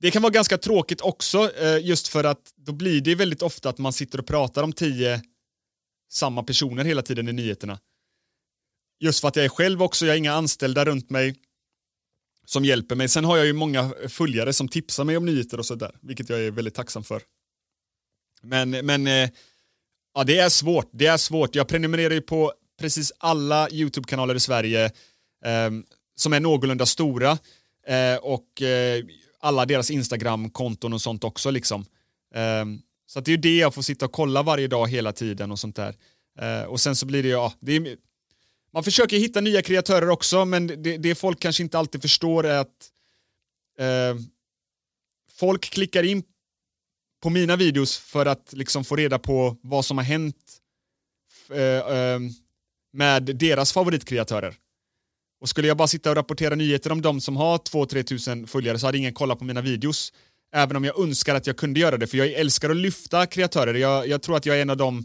[0.00, 3.68] det kan vara ganska tråkigt också, eh, just för att då blir det väldigt ofta
[3.68, 5.22] att man sitter och pratar om tio
[6.10, 7.78] samma personer hela tiden i nyheterna.
[9.00, 11.34] Just för att jag är själv också, jag har inga anställda runt mig
[12.44, 13.08] som hjälper mig.
[13.08, 16.40] Sen har jag ju många följare som tipsar mig om nyheter och sådär, vilket jag
[16.40, 17.22] är väldigt tacksam för.
[18.48, 19.30] Men, men eh,
[20.14, 20.88] ja, det är svårt.
[20.92, 21.54] Det är svårt.
[21.54, 24.84] Jag prenumererar ju på precis alla YouTube-kanaler i Sverige
[25.44, 25.70] eh,
[26.16, 27.38] som är någorlunda stora
[27.86, 29.04] eh, och eh,
[29.40, 31.84] alla deras Instagram-konton och sånt också liksom.
[32.34, 35.50] Ehm, så det är ju det jag får sitta och kolla varje dag hela tiden
[35.50, 35.94] och sånt där.
[36.38, 37.96] Eh, och sen så blir det, ja, det är,
[38.72, 42.58] man försöker hitta nya kreatörer också, men det, det folk kanske inte alltid förstår är
[42.58, 42.90] att
[43.78, 44.20] eh,
[45.30, 46.22] folk klickar in
[47.26, 50.36] på mina videos för att liksom få reda på vad som har hänt
[51.50, 52.20] eh, eh,
[52.92, 54.54] med deras favoritkreatörer.
[55.40, 58.78] Och skulle jag bara sitta och rapportera nyheter om de som har 2-3 tusen följare
[58.78, 60.12] så hade ingen kollat på mina videos.
[60.52, 63.74] Även om jag önskar att jag kunde göra det, för jag älskar att lyfta kreatörer.
[63.74, 65.04] Jag, jag tror att jag är en av de,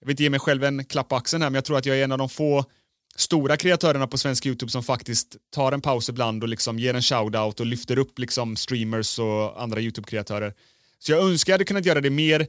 [0.00, 1.86] jag vill inte ge mig själv en klapp på axeln här, men jag tror att
[1.86, 2.64] jag är en av de få
[3.16, 7.02] stora kreatörerna på svensk YouTube som faktiskt tar en paus ibland och liksom ger en
[7.02, 10.54] shoutout och lyfter upp liksom streamers och andra YouTube-kreatörer.
[10.98, 12.46] Så jag önskar jag hade kunnat göra det mer,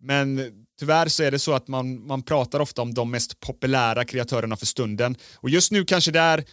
[0.00, 4.04] men tyvärr så är det så att man, man pratar ofta om de mest populära
[4.04, 5.16] kreatörerna för stunden.
[5.36, 6.44] Och just nu kanske det är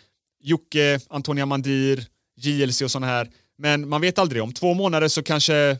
[0.42, 2.06] Jocke, Antonia Mandir,
[2.38, 3.30] JLC och sådana här.
[3.58, 5.78] Men man vet aldrig, om två månader så kanske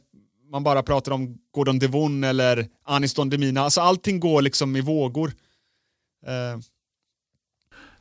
[0.52, 3.62] man bara pratar om Gordon Devon eller Anis Don Demina.
[3.62, 5.28] Alltså allting går liksom i vågor.
[6.28, 6.62] Uh.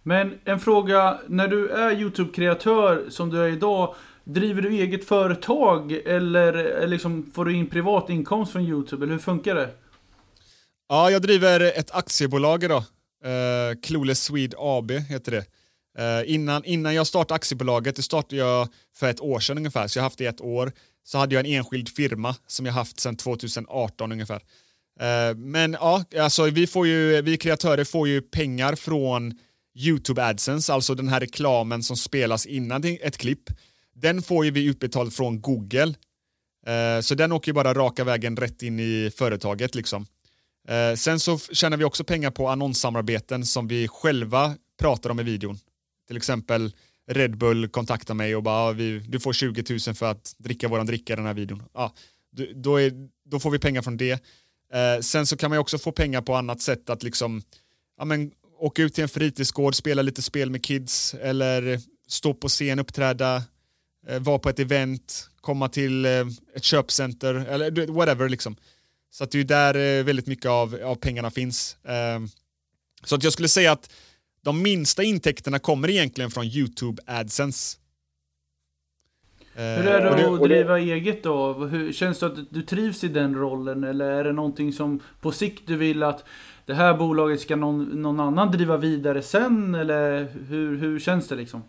[0.02, 3.94] Men en fråga, när du är YouTube-kreatör som du är idag,
[4.28, 9.12] driver du eget företag eller eh, liksom, får du in privat inkomst från YouTube, eller
[9.12, 9.70] hur funkar det?
[10.88, 12.84] Ja, jag driver ett aktiebolag idag.
[13.24, 15.44] Eh, uh, Clueless Swede AB heter det.
[15.98, 19.98] Uh, innan, innan jag startade aktiebolaget, det startade jag för ett år sedan ungefär, så
[19.98, 20.72] jag har haft det i ett år,
[21.04, 24.40] så hade jag en enskild firma som jag haft sedan 2018 ungefär.
[25.00, 29.38] Uh, men ja, alltså vi, får ju, vi kreatörer får ju pengar från
[29.78, 33.50] YouTube AdSense, alltså den här reklamen som spelas innan ett klipp.
[34.00, 35.94] Den får ju vi utbetald från Google.
[36.66, 40.06] Eh, så den åker ju bara raka vägen rätt in i företaget liksom.
[40.68, 45.22] Eh, sen så tjänar vi också pengar på annonssamarbeten som vi själva pratar om i
[45.22, 45.58] videon.
[46.06, 46.72] Till exempel
[47.10, 50.68] Red Bull kontaktar mig och bara ah, vi, du får 20 000 för att dricka
[50.68, 51.62] våran dricka i den här videon.
[51.72, 51.90] Ah,
[52.54, 52.92] då, är,
[53.24, 54.12] då får vi pengar från det.
[54.72, 57.42] Eh, sen så kan man ju också få pengar på annat sätt att liksom
[57.98, 62.48] ja, men, åka ut till en fritidsgård, spela lite spel med kids eller stå på
[62.48, 63.42] scen, uppträda,
[64.18, 68.56] vara på ett event, komma till eh, ett köpcenter eller whatever liksom.
[69.10, 71.76] Så att det är där eh, väldigt mycket av, av pengarna finns.
[71.84, 72.28] Ehm,
[73.04, 73.90] så att jag skulle säga att
[74.42, 77.78] de minsta intäkterna kommer egentligen från YouTube AdSense.
[79.54, 81.52] Hur är det att driva eget då?
[81.52, 85.32] Hur, känns det att du trivs i den rollen eller är det någonting som på
[85.32, 86.24] sikt du vill att
[86.66, 91.34] det här bolaget ska någon, någon annan driva vidare sen eller hur, hur känns det
[91.34, 91.62] liksom?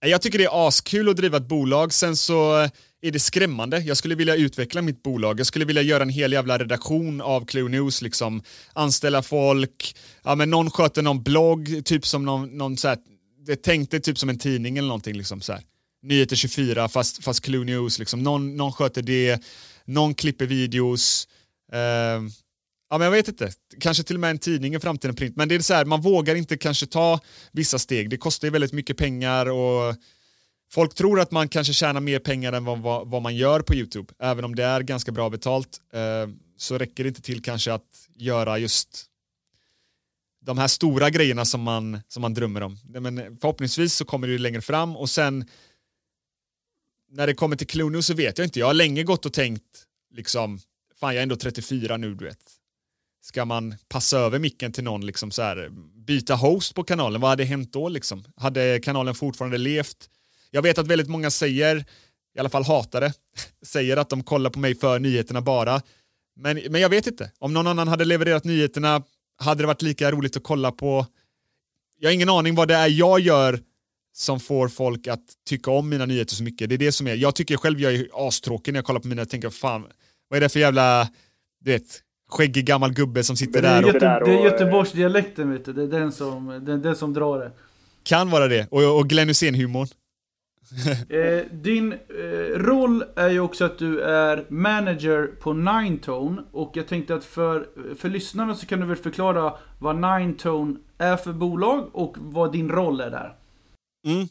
[0.00, 2.68] Jag tycker det är askul att driva ett bolag, sen så
[3.02, 3.78] är det skrämmande.
[3.78, 5.40] Jag skulle vilja utveckla mitt bolag.
[5.40, 10.34] Jag skulle vilja göra en hel jävla redaktion av Clue News, liksom anställa folk, ja
[10.34, 12.98] men någon sköter någon blogg, typ som någon, någon så här,
[13.46, 15.62] det tänkte typ som en tidning eller någonting liksom så här.
[16.02, 18.22] Nyheter 24 fast, fast Clue News, liksom.
[18.22, 19.42] någon, någon sköter det,
[19.84, 21.28] någon klipper videos,
[21.72, 22.22] Eh,
[22.90, 25.48] ja men jag vet inte, kanske till och med en tidning i framtiden print, men
[25.48, 27.20] det är så här, man vågar inte kanske ta
[27.52, 29.94] vissa steg, det kostar ju väldigt mycket pengar och
[30.72, 33.74] Folk tror att man kanske tjänar mer pengar än vad, vad, vad man gör på
[33.74, 34.14] YouTube.
[34.18, 38.08] Även om det är ganska bra betalt eh, så räcker det inte till kanske att
[38.14, 39.06] göra just
[40.40, 42.78] de här stora grejerna som man, som man drömmer om.
[42.84, 45.44] Men förhoppningsvis så kommer det längre fram och sen
[47.10, 48.58] när det kommer till Cluno så vet jag inte.
[48.58, 50.60] Jag har länge gått och tänkt liksom,
[51.00, 52.59] fan jag är ändå 34 nu du vet.
[53.22, 55.68] Ska man passa över micken till någon, liksom så här,
[56.06, 58.24] byta host på kanalen, vad hade hänt då liksom?
[58.36, 60.10] Hade kanalen fortfarande levt?
[60.50, 61.84] Jag vet att väldigt många säger,
[62.36, 63.12] i alla fall hatare,
[63.62, 65.82] säger att de kollar på mig för nyheterna bara.
[66.36, 69.02] Men, men jag vet inte, om någon annan hade levererat nyheterna
[69.38, 71.06] hade det varit lika roligt att kolla på.
[71.98, 73.60] Jag har ingen aning vad det är jag gör
[74.12, 76.68] som får folk att tycka om mina nyheter så mycket.
[76.68, 79.08] Det är det som är, jag tycker själv jag är astråkig när jag kollar på
[79.08, 79.86] mina och tänker fan,
[80.28, 81.08] vad är det för jävla,
[81.60, 83.84] du vet, skäggig gammal gubbe som sitter där.
[83.84, 83.92] Och...
[83.92, 87.50] Det är Göteborgsdialekten vet du, det är den som, den, den som drar det.
[88.02, 89.88] Kan vara det, och, och Glenn Hysén-humorn.
[91.08, 96.88] eh, din eh, roll är ju också att du är manager på Ninetone och jag
[96.88, 97.66] tänkte att för,
[97.98, 102.68] för lyssnarna så kan du väl förklara vad Ninetone är för bolag och vad din
[102.68, 103.34] roll är där.
[104.06, 104.28] Mm.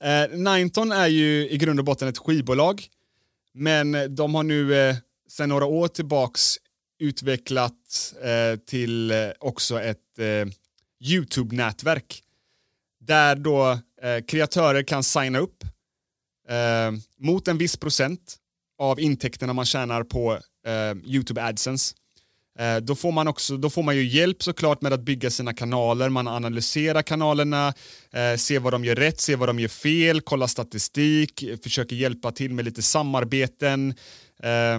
[0.00, 2.82] Eh, Ninetone är ju i grund och botten ett skivbolag
[3.52, 4.96] men de har nu eh,
[5.28, 6.56] sedan några år tillbaks
[6.98, 10.46] utvecklat eh, till eh, också ett eh,
[11.00, 12.22] YouTube-nätverk
[13.00, 15.64] där då eh, kreatörer kan signa upp
[16.48, 18.36] eh, mot en viss procent
[18.78, 20.32] av intäkterna man tjänar på
[20.66, 21.94] eh, YouTube AdSense.
[22.58, 25.54] Eh, då får man också, då får man ju hjälp såklart med att bygga sina
[25.54, 27.74] kanaler, man analyserar kanalerna,
[28.12, 32.32] eh, ser vad de gör rätt, ser vad de gör fel, kollar statistik, försöker hjälpa
[32.32, 33.94] till med lite samarbeten.
[34.42, 34.78] Eh,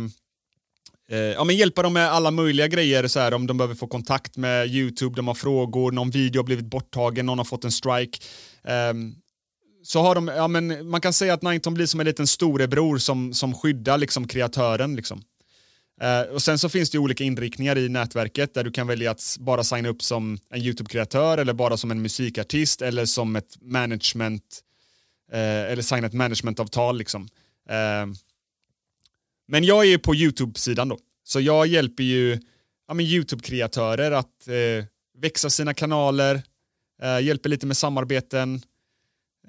[1.12, 3.88] Eh, ja, men hjälpa dem med alla möjliga grejer, så här, om de behöver få
[3.88, 7.72] kontakt med YouTube, de har frågor, någon video har blivit borttagen, någon har fått en
[7.72, 8.20] strike.
[8.92, 9.16] Um,
[9.84, 12.98] så har de, ja, men man kan säga att Nineton blir som en liten storebror
[12.98, 14.96] som, som skyddar liksom, kreatören.
[14.96, 15.22] Liksom.
[16.04, 19.38] Uh, och sen så finns det olika inriktningar i nätverket där du kan välja att
[19.40, 24.44] bara signa upp som en YouTube-kreatör eller bara som en musikartist eller som ett management
[25.34, 26.98] uh, eller signa ett managementavtal.
[26.98, 27.22] Liksom.
[27.70, 28.14] Uh,
[29.50, 32.40] men jag är på YouTube-sidan då, så jag hjälper ju
[32.88, 34.86] ja, YouTube-kreatörer att eh,
[35.18, 36.42] växa sina kanaler,
[37.02, 38.62] eh, hjälper lite med samarbeten,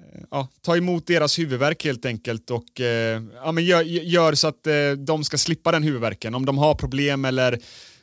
[0.01, 4.47] Eh, ja, ta emot deras huvudvärk helt enkelt och eh, ja, men gör, gör, så
[4.47, 6.35] att eh, de ska slippa den huvudvärken.
[6.35, 7.59] Om de har problem eller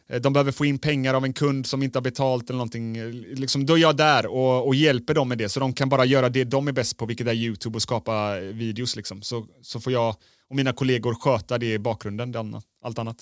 [0.09, 2.97] eh, de behöver få in pengar av en kund som inte har betalt eller någonting,
[2.97, 5.89] eh, liksom, då är jag där och, och, hjälper dem med det så de kan
[5.89, 8.97] bara göra det de är bäst på, vilket är YouTube och skapa videos.
[8.97, 9.23] Liksom.
[9.23, 10.17] Så, så får jag
[10.51, 13.17] och mina kollegor sköta det i bakgrunden, det allt annat.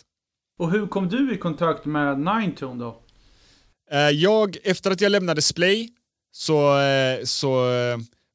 [0.59, 3.03] Och hur kom du i kontakt med Ninetone då?
[4.12, 5.91] Jag, efter att jag lämnade Splay
[6.33, 6.79] så,
[7.25, 7.69] så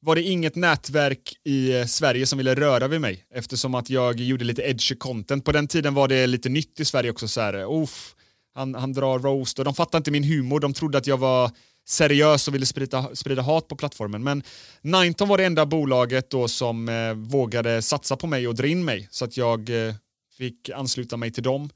[0.02, 4.20] var det inget nätverk i eh, Sverige som ville röra vid mig eftersom att jag
[4.20, 5.44] gjorde lite edgy content.
[5.44, 8.14] På den tiden var det lite nytt i Sverige också så här, Uff,
[8.54, 11.50] han, han drar roast och de fattade inte min humor, de trodde att jag var
[11.84, 14.22] seriös och ville sprida, sprida hat på plattformen.
[14.22, 14.42] Men
[14.82, 18.84] Nineton var det enda bolaget då som eh, vågade satsa på mig och dra in
[18.84, 19.94] mig så att jag eh,
[20.36, 21.70] fick ansluta mig till dem.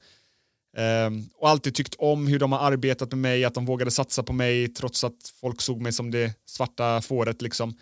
[0.77, 4.23] Ehm, och alltid tyckt om hur de har arbetat med mig, att de vågade satsa
[4.23, 7.77] på mig trots att folk såg mig som det svarta fåret liksom.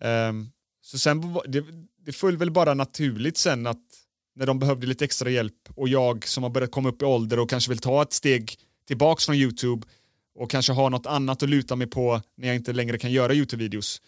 [0.00, 0.50] Ehm,
[0.82, 1.64] så sen, det,
[2.06, 3.84] det föll väl bara naturligt sen att
[4.36, 7.38] när de behövde lite extra hjälp och jag som har börjat komma upp i ålder
[7.38, 8.54] och kanske vill ta ett steg
[8.86, 9.86] tillbaks från YouTube
[10.40, 13.32] och kanske ha något annat att luta mig på när jag inte längre kan göra
[13.32, 14.00] YouTube-videos.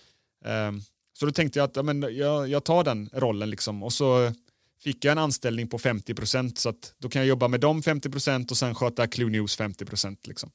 [0.69, 0.81] Um,
[1.13, 4.33] så då tänkte jag att ja, men jag, jag tar den rollen liksom och så
[4.81, 8.51] fick jag en anställning på 50% så att då kan jag jobba med dem 50%
[8.51, 10.51] och sen sköta Clue News 50% liksom.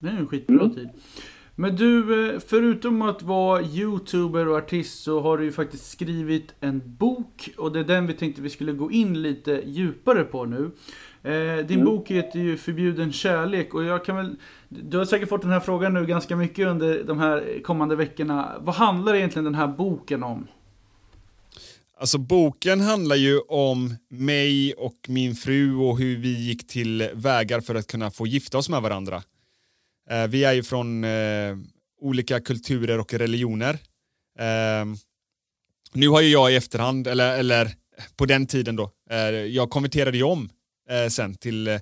[0.00, 0.88] Det är en skitbra tid.
[1.54, 6.54] Men du, eh, förutom att vara youtuber och artist så har du ju faktiskt skrivit
[6.60, 10.44] en bok och det är den vi tänkte vi skulle gå in lite djupare på
[10.44, 10.70] nu.
[11.24, 11.84] Eh, din mm.
[11.84, 14.36] bok heter ju Förbjuden kärlek och jag kan väl,
[14.68, 18.52] du har säkert fått den här frågan nu ganska mycket under de här kommande veckorna.
[18.60, 20.48] Vad handlar egentligen den här boken om?
[21.98, 27.60] Alltså boken handlar ju om mig och min fru och hur vi gick till vägar
[27.60, 29.22] för att kunna få gifta oss med varandra.
[30.10, 31.56] Eh, vi är ju från eh,
[32.00, 33.78] olika kulturer och religioner.
[34.38, 34.84] Eh,
[35.92, 37.74] nu har ju jag i efterhand, eller, eller
[38.16, 38.90] på den tiden då,
[39.48, 40.50] jag konverterade ju om
[40.88, 41.78] Eh, sen till, eh,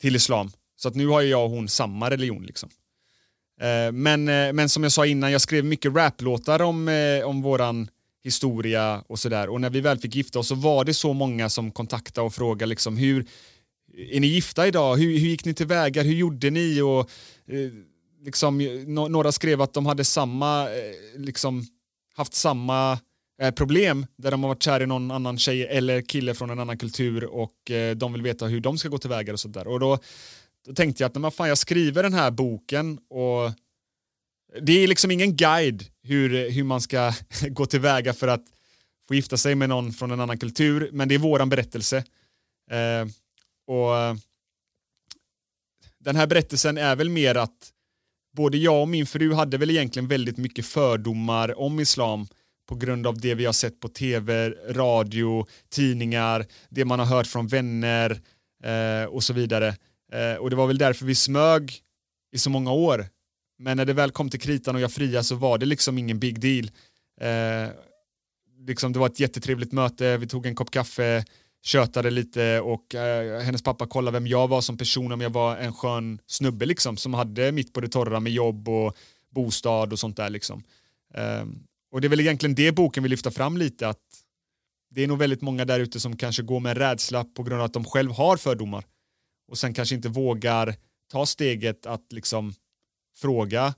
[0.00, 0.50] till islam.
[0.76, 2.70] Så att nu har jag och hon samma religion liksom.
[3.60, 4.24] Eh, men,
[4.56, 6.88] men som jag sa innan, jag skrev mycket raplåtar om,
[7.24, 7.88] om våran
[8.24, 9.48] historia och sådär.
[9.48, 12.34] Och när vi väl fick gifta oss så var det så många som kontaktade och
[12.34, 13.26] frågade liksom hur,
[13.94, 14.96] är ni gifta idag?
[14.96, 16.02] Hur, hur gick ni tillväga?
[16.02, 16.80] Hur gjorde ni?
[16.80, 17.10] Och,
[17.48, 17.70] eh,
[18.24, 21.66] liksom, no, några skrev att de hade samma, eh, liksom,
[22.14, 22.98] haft samma eh,
[23.42, 26.58] Eh, problem där de har varit kär i någon annan tjej eller kille från en
[26.58, 29.66] annan kultur och eh, de vill veta hur de ska gå tillväga och sådär.
[29.66, 29.98] Och då,
[30.66, 33.52] då tänkte jag att men fan, jag skriver den här boken och
[34.60, 37.12] det är liksom ingen guide hur, hur man ska
[37.48, 38.44] gå tillväga för att
[39.08, 41.96] få gifta sig med någon från en annan kultur, men det är våran berättelse.
[42.70, 43.06] Eh,
[43.66, 44.18] och
[45.98, 47.72] Den här berättelsen är väl mer att
[48.36, 52.26] både jag och min fru hade väl egentligen väldigt mycket fördomar om islam
[52.72, 57.26] på grund av det vi har sett på tv, radio, tidningar, det man har hört
[57.26, 58.20] från vänner
[58.64, 59.68] eh, och så vidare.
[60.12, 61.78] Eh, och det var väl därför vi smög
[62.32, 63.06] i så många år.
[63.58, 66.18] Men när det väl kom till kritan och jag fria så var det liksom ingen
[66.18, 66.70] big deal.
[67.20, 67.70] Eh,
[68.66, 71.24] liksom det var ett jättetrevligt möte, vi tog en kopp kaffe,
[71.62, 75.56] tjötade lite och eh, hennes pappa kollade vem jag var som person, om jag var
[75.56, 78.96] en skön snubbe liksom som hade mitt på det torra med jobb och
[79.30, 80.62] bostad och sånt där liksom.
[81.14, 81.44] Eh,
[81.92, 83.98] och det är väl egentligen det boken vill lyfta fram lite att
[84.90, 87.60] det är nog väldigt många där ute som kanske går med en rädsla på grund
[87.60, 88.84] av att de själv har fördomar
[89.48, 90.74] och sen kanske inte vågar
[91.10, 92.54] ta steget att liksom
[93.16, 93.74] fråga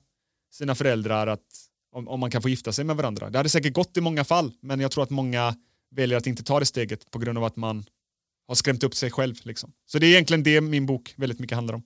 [0.53, 1.47] sina föräldrar att
[1.93, 3.31] om, om man kan få gifta sig med varandra.
[3.31, 5.55] Det hade säkert gått i många fall, men jag tror att många
[5.91, 7.85] väljer att inte ta det steget på grund av att man
[8.49, 9.35] har skrämt upp sig själv.
[9.43, 9.73] Liksom.
[9.87, 11.83] Så det är egentligen det min bok väldigt mycket handlar om.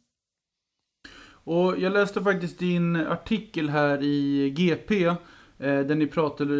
[1.28, 5.14] Och jag läste faktiskt din artikel här i GP
[5.58, 6.54] där ni pratade,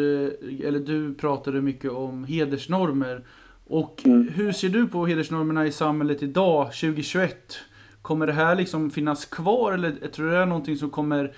[0.65, 3.25] eller du pratade mycket om hedersnormer.
[3.69, 4.29] Och mm.
[4.29, 7.59] hur ser du på hedersnormerna i samhället idag, 2021?
[8.03, 11.33] Kommer det här liksom finnas kvar eller tror du det är någonting som kommer, i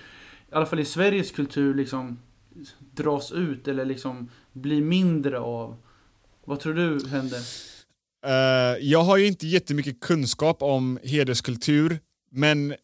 [0.51, 2.19] alla fall i Sveriges kultur, liksom
[2.79, 5.75] dras ut eller liksom bli mindre av?
[6.45, 7.39] Vad tror du händer?
[8.25, 11.99] Uh, jag har ju inte jättemycket kunskap om hederskultur,
[12.31, 12.75] men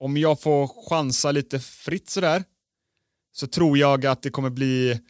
[0.00, 2.44] om jag får chansa lite fritt sådär,
[3.38, 5.00] så tror jag att det kommer bli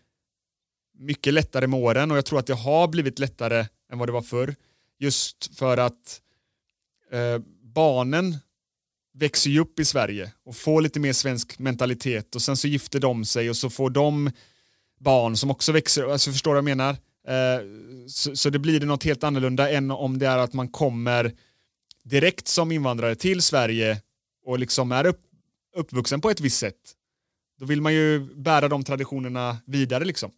[0.98, 4.12] mycket lättare med åren och jag tror att det har blivit lättare än vad det
[4.12, 4.54] var förr.
[4.98, 6.20] Just för att
[7.12, 8.36] eh, barnen
[9.14, 13.00] växer ju upp i Sverige och får lite mer svensk mentalitet och sen så gifter
[13.00, 14.30] de sig och så får de
[14.98, 16.96] barn som också växer, alltså förstår du vad jag menar?
[17.28, 17.64] Eh,
[18.08, 21.32] så, så, det blir det något helt annorlunda än om det är att man kommer
[22.04, 24.02] direkt som invandrare till Sverige
[24.44, 25.20] och liksom är upp,
[25.76, 26.94] uppvuxen på ett visst sätt.
[27.58, 30.30] Då vill man ju bära de traditionerna vidare liksom.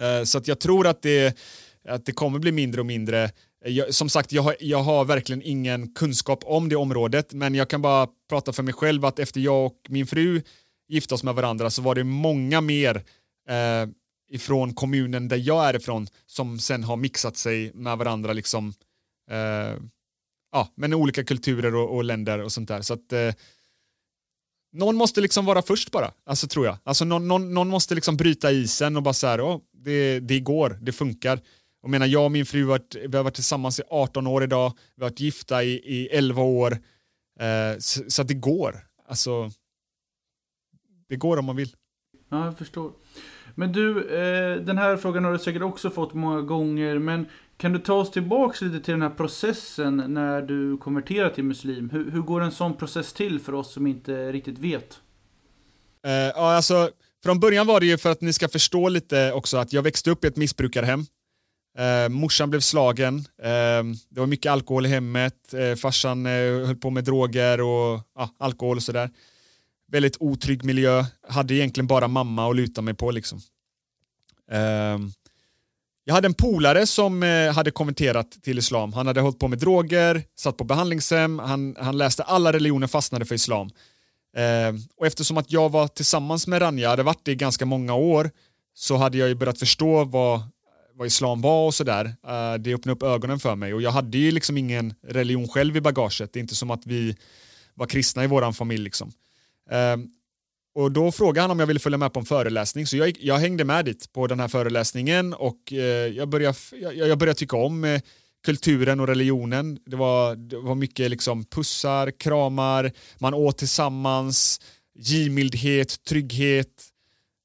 [0.00, 1.38] Eh, så att jag tror att det,
[1.88, 3.24] att det kommer bli mindre och mindre.
[3.64, 7.54] Eh, jag, som sagt, jag har, jag har verkligen ingen kunskap om det området, men
[7.54, 10.42] jag kan bara prata för mig själv att efter jag och min fru
[10.88, 12.96] gifte oss med varandra så var det många mer
[13.48, 13.88] eh,
[14.30, 18.72] ifrån kommunen där jag är ifrån som sen har mixat sig med varandra liksom
[19.30, 19.78] eh,
[20.52, 22.82] ja, men olika kulturer och, och, länder och sånt där.
[22.82, 23.34] Så att eh,
[24.72, 26.78] någon måste liksom vara först bara, alltså tror jag.
[26.84, 30.40] Alltså någon, någon, någon måste liksom bryta isen och bara så här, oh, det, det
[30.40, 31.40] går, det funkar.
[31.82, 34.72] Jag menar, jag och min fru varit, vi har varit tillsammans i 18 år idag,
[34.96, 36.72] vi har varit gifta i, i 11 år.
[37.40, 38.86] Eh, så, så, att det går.
[39.08, 39.50] Alltså,
[41.08, 41.74] det går om man vill.
[42.28, 42.92] Ja, jag förstår.
[43.54, 47.26] Men du, eh, den här frågan har du säkert också fått många gånger, men
[47.60, 51.90] kan du ta oss tillbaka lite till den här processen när du konverterar till muslim?
[51.90, 55.00] Hur, hur går en sån process till för oss som inte riktigt vet?
[56.06, 56.90] Eh, ja, alltså,
[57.24, 60.10] från början var det ju för att ni ska förstå lite också att jag växte
[60.10, 61.06] upp i ett missbrukarhem.
[61.78, 66.76] Uh, morsan blev slagen, uh, det var mycket alkohol i hemmet, uh, farsan uh, höll
[66.76, 68.00] på med droger och
[68.38, 69.10] alkohol och sådär
[69.90, 73.40] väldigt otrygg miljö, hade egentligen bara mamma att luta mig på liksom.
[74.52, 75.12] Um,
[76.10, 78.92] jag hade en polare som eh, hade konverterat till islam.
[78.92, 83.24] Han hade hållit på med droger, satt på behandlingshem, han, han läste alla religioner, fastnade
[83.24, 83.70] för islam.
[84.36, 87.94] Eh, och eftersom att jag var tillsammans med Ranja, hade varit det i ganska många
[87.94, 88.30] år,
[88.74, 90.42] så hade jag ju börjat förstå vad,
[90.94, 92.04] vad islam var och sådär.
[92.04, 95.76] Eh, det öppnade upp ögonen för mig och jag hade ju liksom ingen religion själv
[95.76, 96.32] i bagaget.
[96.32, 97.16] Det är inte som att vi
[97.74, 99.12] var kristna i våran familj liksom.
[99.70, 99.96] Eh,
[100.74, 103.38] och då frågade han om jag ville följa med på en föreläsning, så jag, jag
[103.38, 107.56] hängde med dit på den här föreläsningen och eh, jag, började, jag, jag började tycka
[107.56, 108.00] om eh,
[108.44, 109.78] kulturen och religionen.
[109.86, 114.60] Det var, det var mycket liksom pussar, kramar, man åt tillsammans,
[114.98, 116.86] givmildhet, trygghet.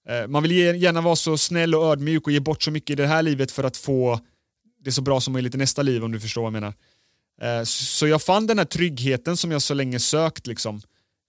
[0.10, 2.96] Eh, man vill gärna vara så snäll och ödmjuk och ge bort så mycket i
[2.96, 4.20] det här livet för att få
[4.80, 6.74] det så bra som möjligt i nästa liv om du förstår vad jag menar.
[7.42, 10.82] Eh, så jag fann den här tryggheten som jag så länge sökt liksom.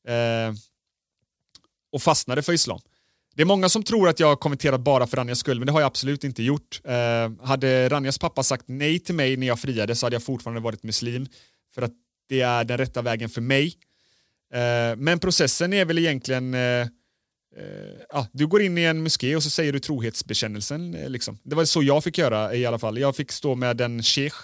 [0.08, 0.54] Eh,
[1.96, 2.80] och fastnade för islam.
[3.34, 5.72] Det är många som tror att jag har kommenterat bara för Ranjas skull, men det
[5.72, 6.80] har jag absolut inte gjort.
[6.84, 10.60] Eh, hade Ranjas pappa sagt nej till mig när jag friade så hade jag fortfarande
[10.60, 11.26] varit muslim,
[11.74, 11.92] för att
[12.28, 13.74] det är den rätta vägen för mig.
[14.54, 16.86] Eh, men processen är väl egentligen, eh, eh
[18.08, 20.94] ja, du går in i en moské och så säger du trohetsbekännelsen.
[20.94, 21.38] Eh, liksom.
[21.42, 22.98] Det var så jag fick göra i alla fall.
[22.98, 24.36] Jag fick stå med en sheikh,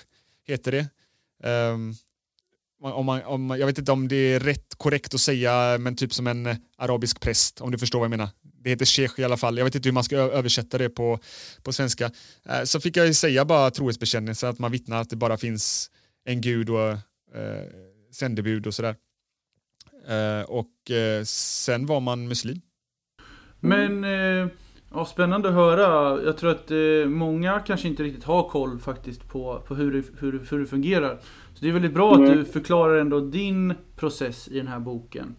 [0.47, 0.87] heter det.
[1.49, 1.95] Ehm,
[2.83, 6.15] om man, om, jag vet inte om det är rätt korrekt att säga, men typ
[6.15, 8.29] som en eh, arabisk präst, om du förstår vad jag menar.
[8.43, 11.19] Det heter sheikh i alla fall, jag vet inte hur man ska översätta det på,
[11.63, 12.11] på svenska.
[12.49, 15.91] Eh, så fick jag säga bara trohetsbekännelse, att man vittnar att det bara finns
[16.25, 16.99] en gud och eh,
[18.13, 18.97] sändebud och sådär.
[20.09, 22.61] Eh, och eh, sen var man muslim.
[23.61, 24.49] Men eh,
[24.95, 26.23] ja, spännande att höra.
[26.23, 30.05] Jag tror att eh, många kanske inte riktigt har koll faktiskt på, på hur, det,
[30.19, 31.21] hur, hur det fungerar.
[31.63, 32.31] Så det är väldigt bra mm.
[32.31, 35.37] att du förklarar ändå din process i den här boken.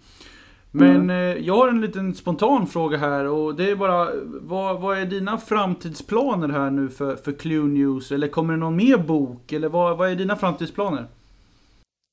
[0.71, 1.09] Men mm.
[1.09, 5.05] eh, jag har en liten spontan fråga här och det är bara vad, vad är
[5.05, 8.11] dina framtidsplaner här nu för, för Clue News?
[8.11, 9.51] Eller kommer det någon mer bok?
[9.51, 11.07] Eller vad, vad är dina framtidsplaner?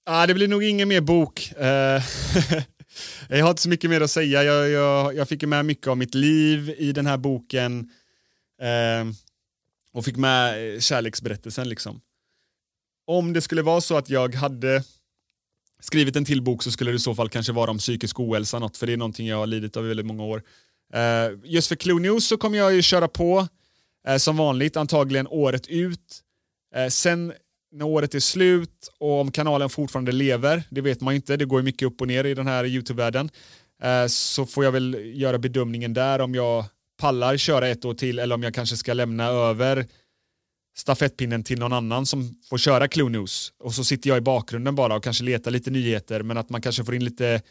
[0.06, 1.52] Ah, det blir nog ingen mer bok.
[1.60, 1.66] Uh,
[3.28, 4.42] jag har inte så mycket mer att säga.
[4.42, 7.80] Jag, jag, jag fick med mycket av mitt liv i den här boken.
[8.62, 9.12] Uh,
[9.92, 12.00] och fick med kärleksberättelsen liksom
[13.18, 14.84] om det skulle vara så att jag hade
[15.80, 18.58] skrivit en till bok så skulle det i så fall kanske vara om psykisk ohälsa,
[18.58, 20.42] något, för det är någonting jag har lidit av i väldigt många år.
[20.94, 23.48] Uh, just för Clue News så kommer jag ju köra på
[24.08, 26.20] uh, som vanligt, antagligen året ut.
[26.76, 27.32] Uh, sen
[27.72, 31.44] när året är slut och om kanalen fortfarande lever, det vet man ju inte, det
[31.44, 33.30] går ju mycket upp och ner i den här YouTube-världen,
[34.08, 36.64] så får jag väl göra bedömningen där om jag
[36.98, 39.86] pallar köra ett år till eller om jag kanske ska lämna över
[40.76, 43.52] stafettpinnen till någon annan som får köra Clue News.
[43.58, 46.62] Och så sitter jag i bakgrunden bara och kanske letar lite nyheter men att man
[46.62, 47.42] kanske får in lite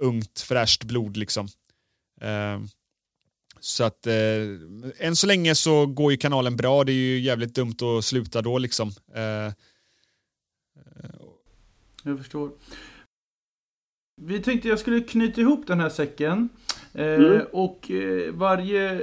[0.00, 1.48] ungt fräscht blod liksom.
[2.20, 2.60] Eh,
[3.60, 4.14] Så att eh,
[4.98, 8.42] än så länge så går ju kanalen bra, det är ju jävligt dumt att sluta
[8.42, 8.88] då liksom.
[9.14, 9.52] Eh,
[12.02, 12.50] jag förstår.
[14.22, 16.48] Vi tänkte jag skulle knyta ihop den här säcken.
[16.98, 17.40] Eh, mm.
[17.52, 19.00] och eh, varje eh,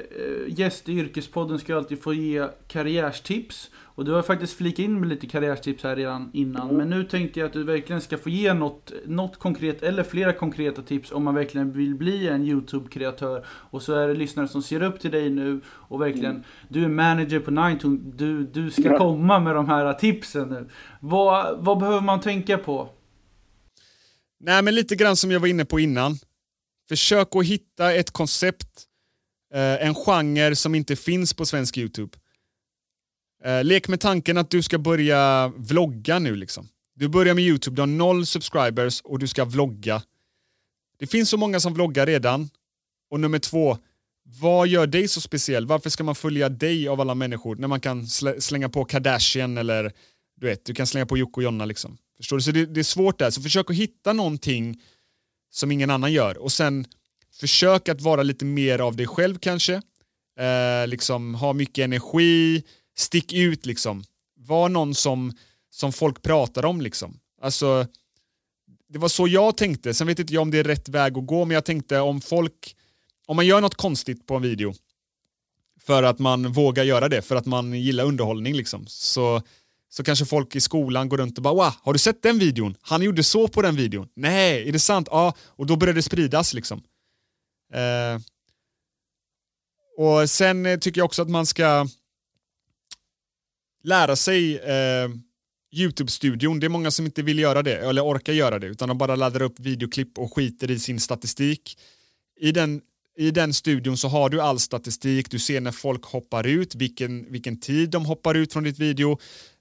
[0.47, 3.71] gäst i Yrkespodden ska alltid få ge karriärstips.
[3.95, 6.69] Och du har faktiskt flikat in med lite karriärstips här redan innan.
[6.69, 6.77] Mm.
[6.77, 10.33] Men nu tänkte jag att du verkligen ska få ge något, något konkret eller flera
[10.33, 13.45] konkreta tips om man verkligen vill bli en YouTube-kreatör.
[13.47, 16.43] Och så är det lyssnare som ser upp till dig nu och verkligen, mm.
[16.69, 18.97] du är manager på Ninetone, du, du ska ja.
[18.97, 20.69] komma med de här tipsen nu.
[20.99, 22.89] Vad, vad behöver man tänka på?
[24.39, 26.17] Nej, men lite grann som jag var inne på innan.
[26.93, 28.83] Försök att hitta ett koncept,
[29.53, 32.17] eh, en genre som inte finns på svensk YouTube.
[33.43, 36.69] Eh, lek med tanken att du ska börja vlogga nu liksom.
[36.95, 40.01] Du börjar med YouTube, du har noll subscribers och du ska vlogga.
[40.99, 42.49] Det finns så många som vloggar redan.
[43.09, 43.77] Och nummer två,
[44.23, 45.65] vad gör dig så speciell?
[45.65, 49.57] Varför ska man följa dig av alla människor när man kan sl slänga på Kardashian
[49.57, 49.91] eller
[50.35, 51.97] du vet, du kan slänga på Jocke och Jonna liksom.
[52.17, 52.43] Förstår du?
[52.43, 54.81] Så det, det, är svårt där, så försök att hitta någonting
[55.53, 56.87] som ingen annan gör och sen
[57.33, 59.73] försök att vara lite mer av dig själv kanske.
[60.39, 62.63] Eh, liksom ha mycket energi,
[62.97, 64.03] stick ut liksom.
[64.35, 65.33] Var någon som,
[65.69, 67.19] som folk pratar om liksom.
[67.41, 67.87] Alltså,
[68.89, 69.93] det var så jag tänkte.
[69.93, 72.21] Sen vet inte jag om det är rätt väg att gå, men jag tänkte om
[72.21, 72.75] folk,
[73.25, 74.73] om man gör något konstigt på en video,
[75.81, 79.41] för att man vågar göra det, för att man gillar underhållning liksom, så,
[79.93, 82.75] så kanske folk i skolan går runt och bara wow, har du sett den videon?
[82.81, 84.07] Han gjorde så på den videon.
[84.15, 85.07] Nej, är det sant?
[85.11, 86.83] Ja, och då börjar det spridas liksom.
[87.73, 88.21] Eh,
[89.97, 91.87] och sen eh, tycker jag också att man ska
[93.83, 95.09] lära sig eh,
[95.75, 96.59] YouTube-studion.
[96.59, 99.15] Det är många som inte vill göra det, eller orkar göra det, utan de bara
[99.15, 101.79] laddar upp videoklipp och skiter i sin statistik.
[102.39, 102.81] I den,
[103.17, 107.31] i den studion så har du all statistik, du ser när folk hoppar ut, vilken,
[107.31, 109.19] vilken tid de hoppar ut från ditt video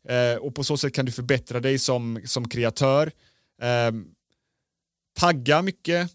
[0.08, 3.12] eh, och på så sätt kan du förbättra dig som, som kreatör.
[3.62, 3.92] Eh,
[5.18, 6.10] tagga mycket,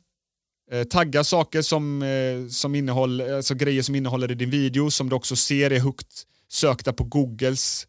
[0.71, 5.09] eh, tagga saker som, eh, som innehåller, alltså grejer som innehåller i din video som
[5.09, 7.87] du också ser är högt sökta på Googles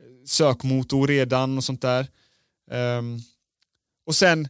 [0.00, 2.06] eh, sökmotor redan och sånt där.
[2.70, 3.18] Ehm,
[4.06, 4.48] och sen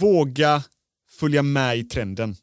[0.00, 0.62] våga
[1.10, 2.36] följa med i trenden.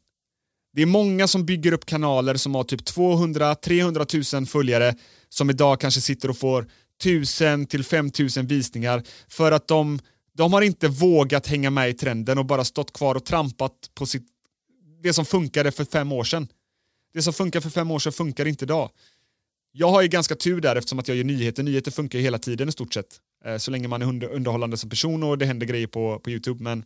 [0.74, 4.94] Det är många som bygger upp kanaler som har typ 200-300 000 följare
[5.28, 6.66] som idag kanske sitter och får
[7.00, 10.00] 1000 till 5000 visningar för att de,
[10.36, 14.06] de har inte vågat hänga med i trenden och bara stått kvar och trampat på
[14.06, 14.26] sitt,
[15.02, 16.48] det som funkade för fem år sedan.
[17.12, 18.90] Det som funkar för fem år sedan funkar inte idag.
[19.72, 21.62] Jag har ju ganska tur där eftersom att jag gör nyheter.
[21.62, 23.20] Nyheter funkar ju hela tiden i stort sett.
[23.44, 26.64] Eh, så länge man är underhållande som person och det händer grejer på, på YouTube.
[26.64, 26.84] Men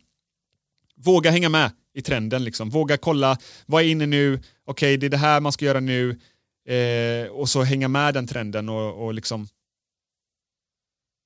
[0.95, 2.43] våga hänga med i trenden.
[2.43, 2.69] Liksom.
[2.69, 4.33] Våga kolla, vad är inne nu?
[4.33, 6.19] Okej, okay, det är det här man ska göra nu.
[6.65, 9.47] Eh, och så hänga med den trenden och, och liksom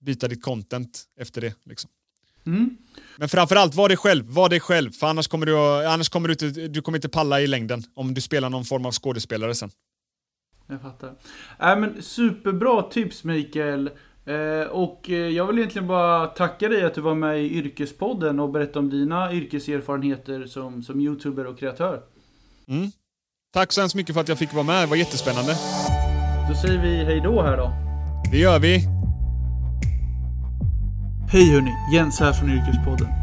[0.01, 1.53] byta ditt content efter det.
[1.64, 1.89] Liksom.
[2.45, 2.78] Mm.
[3.18, 4.26] Men framförallt, var dig själv.
[4.26, 4.91] Var dig själv.
[4.91, 5.57] För annars kommer du,
[5.88, 8.86] annars kommer du, inte, du kommer inte palla i längden om du spelar någon form
[8.86, 9.72] av skådespelare sen.
[10.68, 11.16] Jag fattar.
[11.59, 13.89] Äh, men superbra tips Mikael.
[14.26, 18.40] Eh, och eh, jag vill egentligen bara tacka dig att du var med i Yrkespodden
[18.40, 22.02] och berätta om dina yrkeserfarenheter som, som youtuber och kreatör.
[22.68, 22.92] Mm.
[23.54, 25.52] Tack så hemskt mycket för att jag fick vara med, det var jättespännande.
[26.50, 27.74] Då säger vi hej då här då.
[28.32, 28.80] Det gör vi.
[31.32, 33.23] Hej hörni, Jens här från Yrkespodden.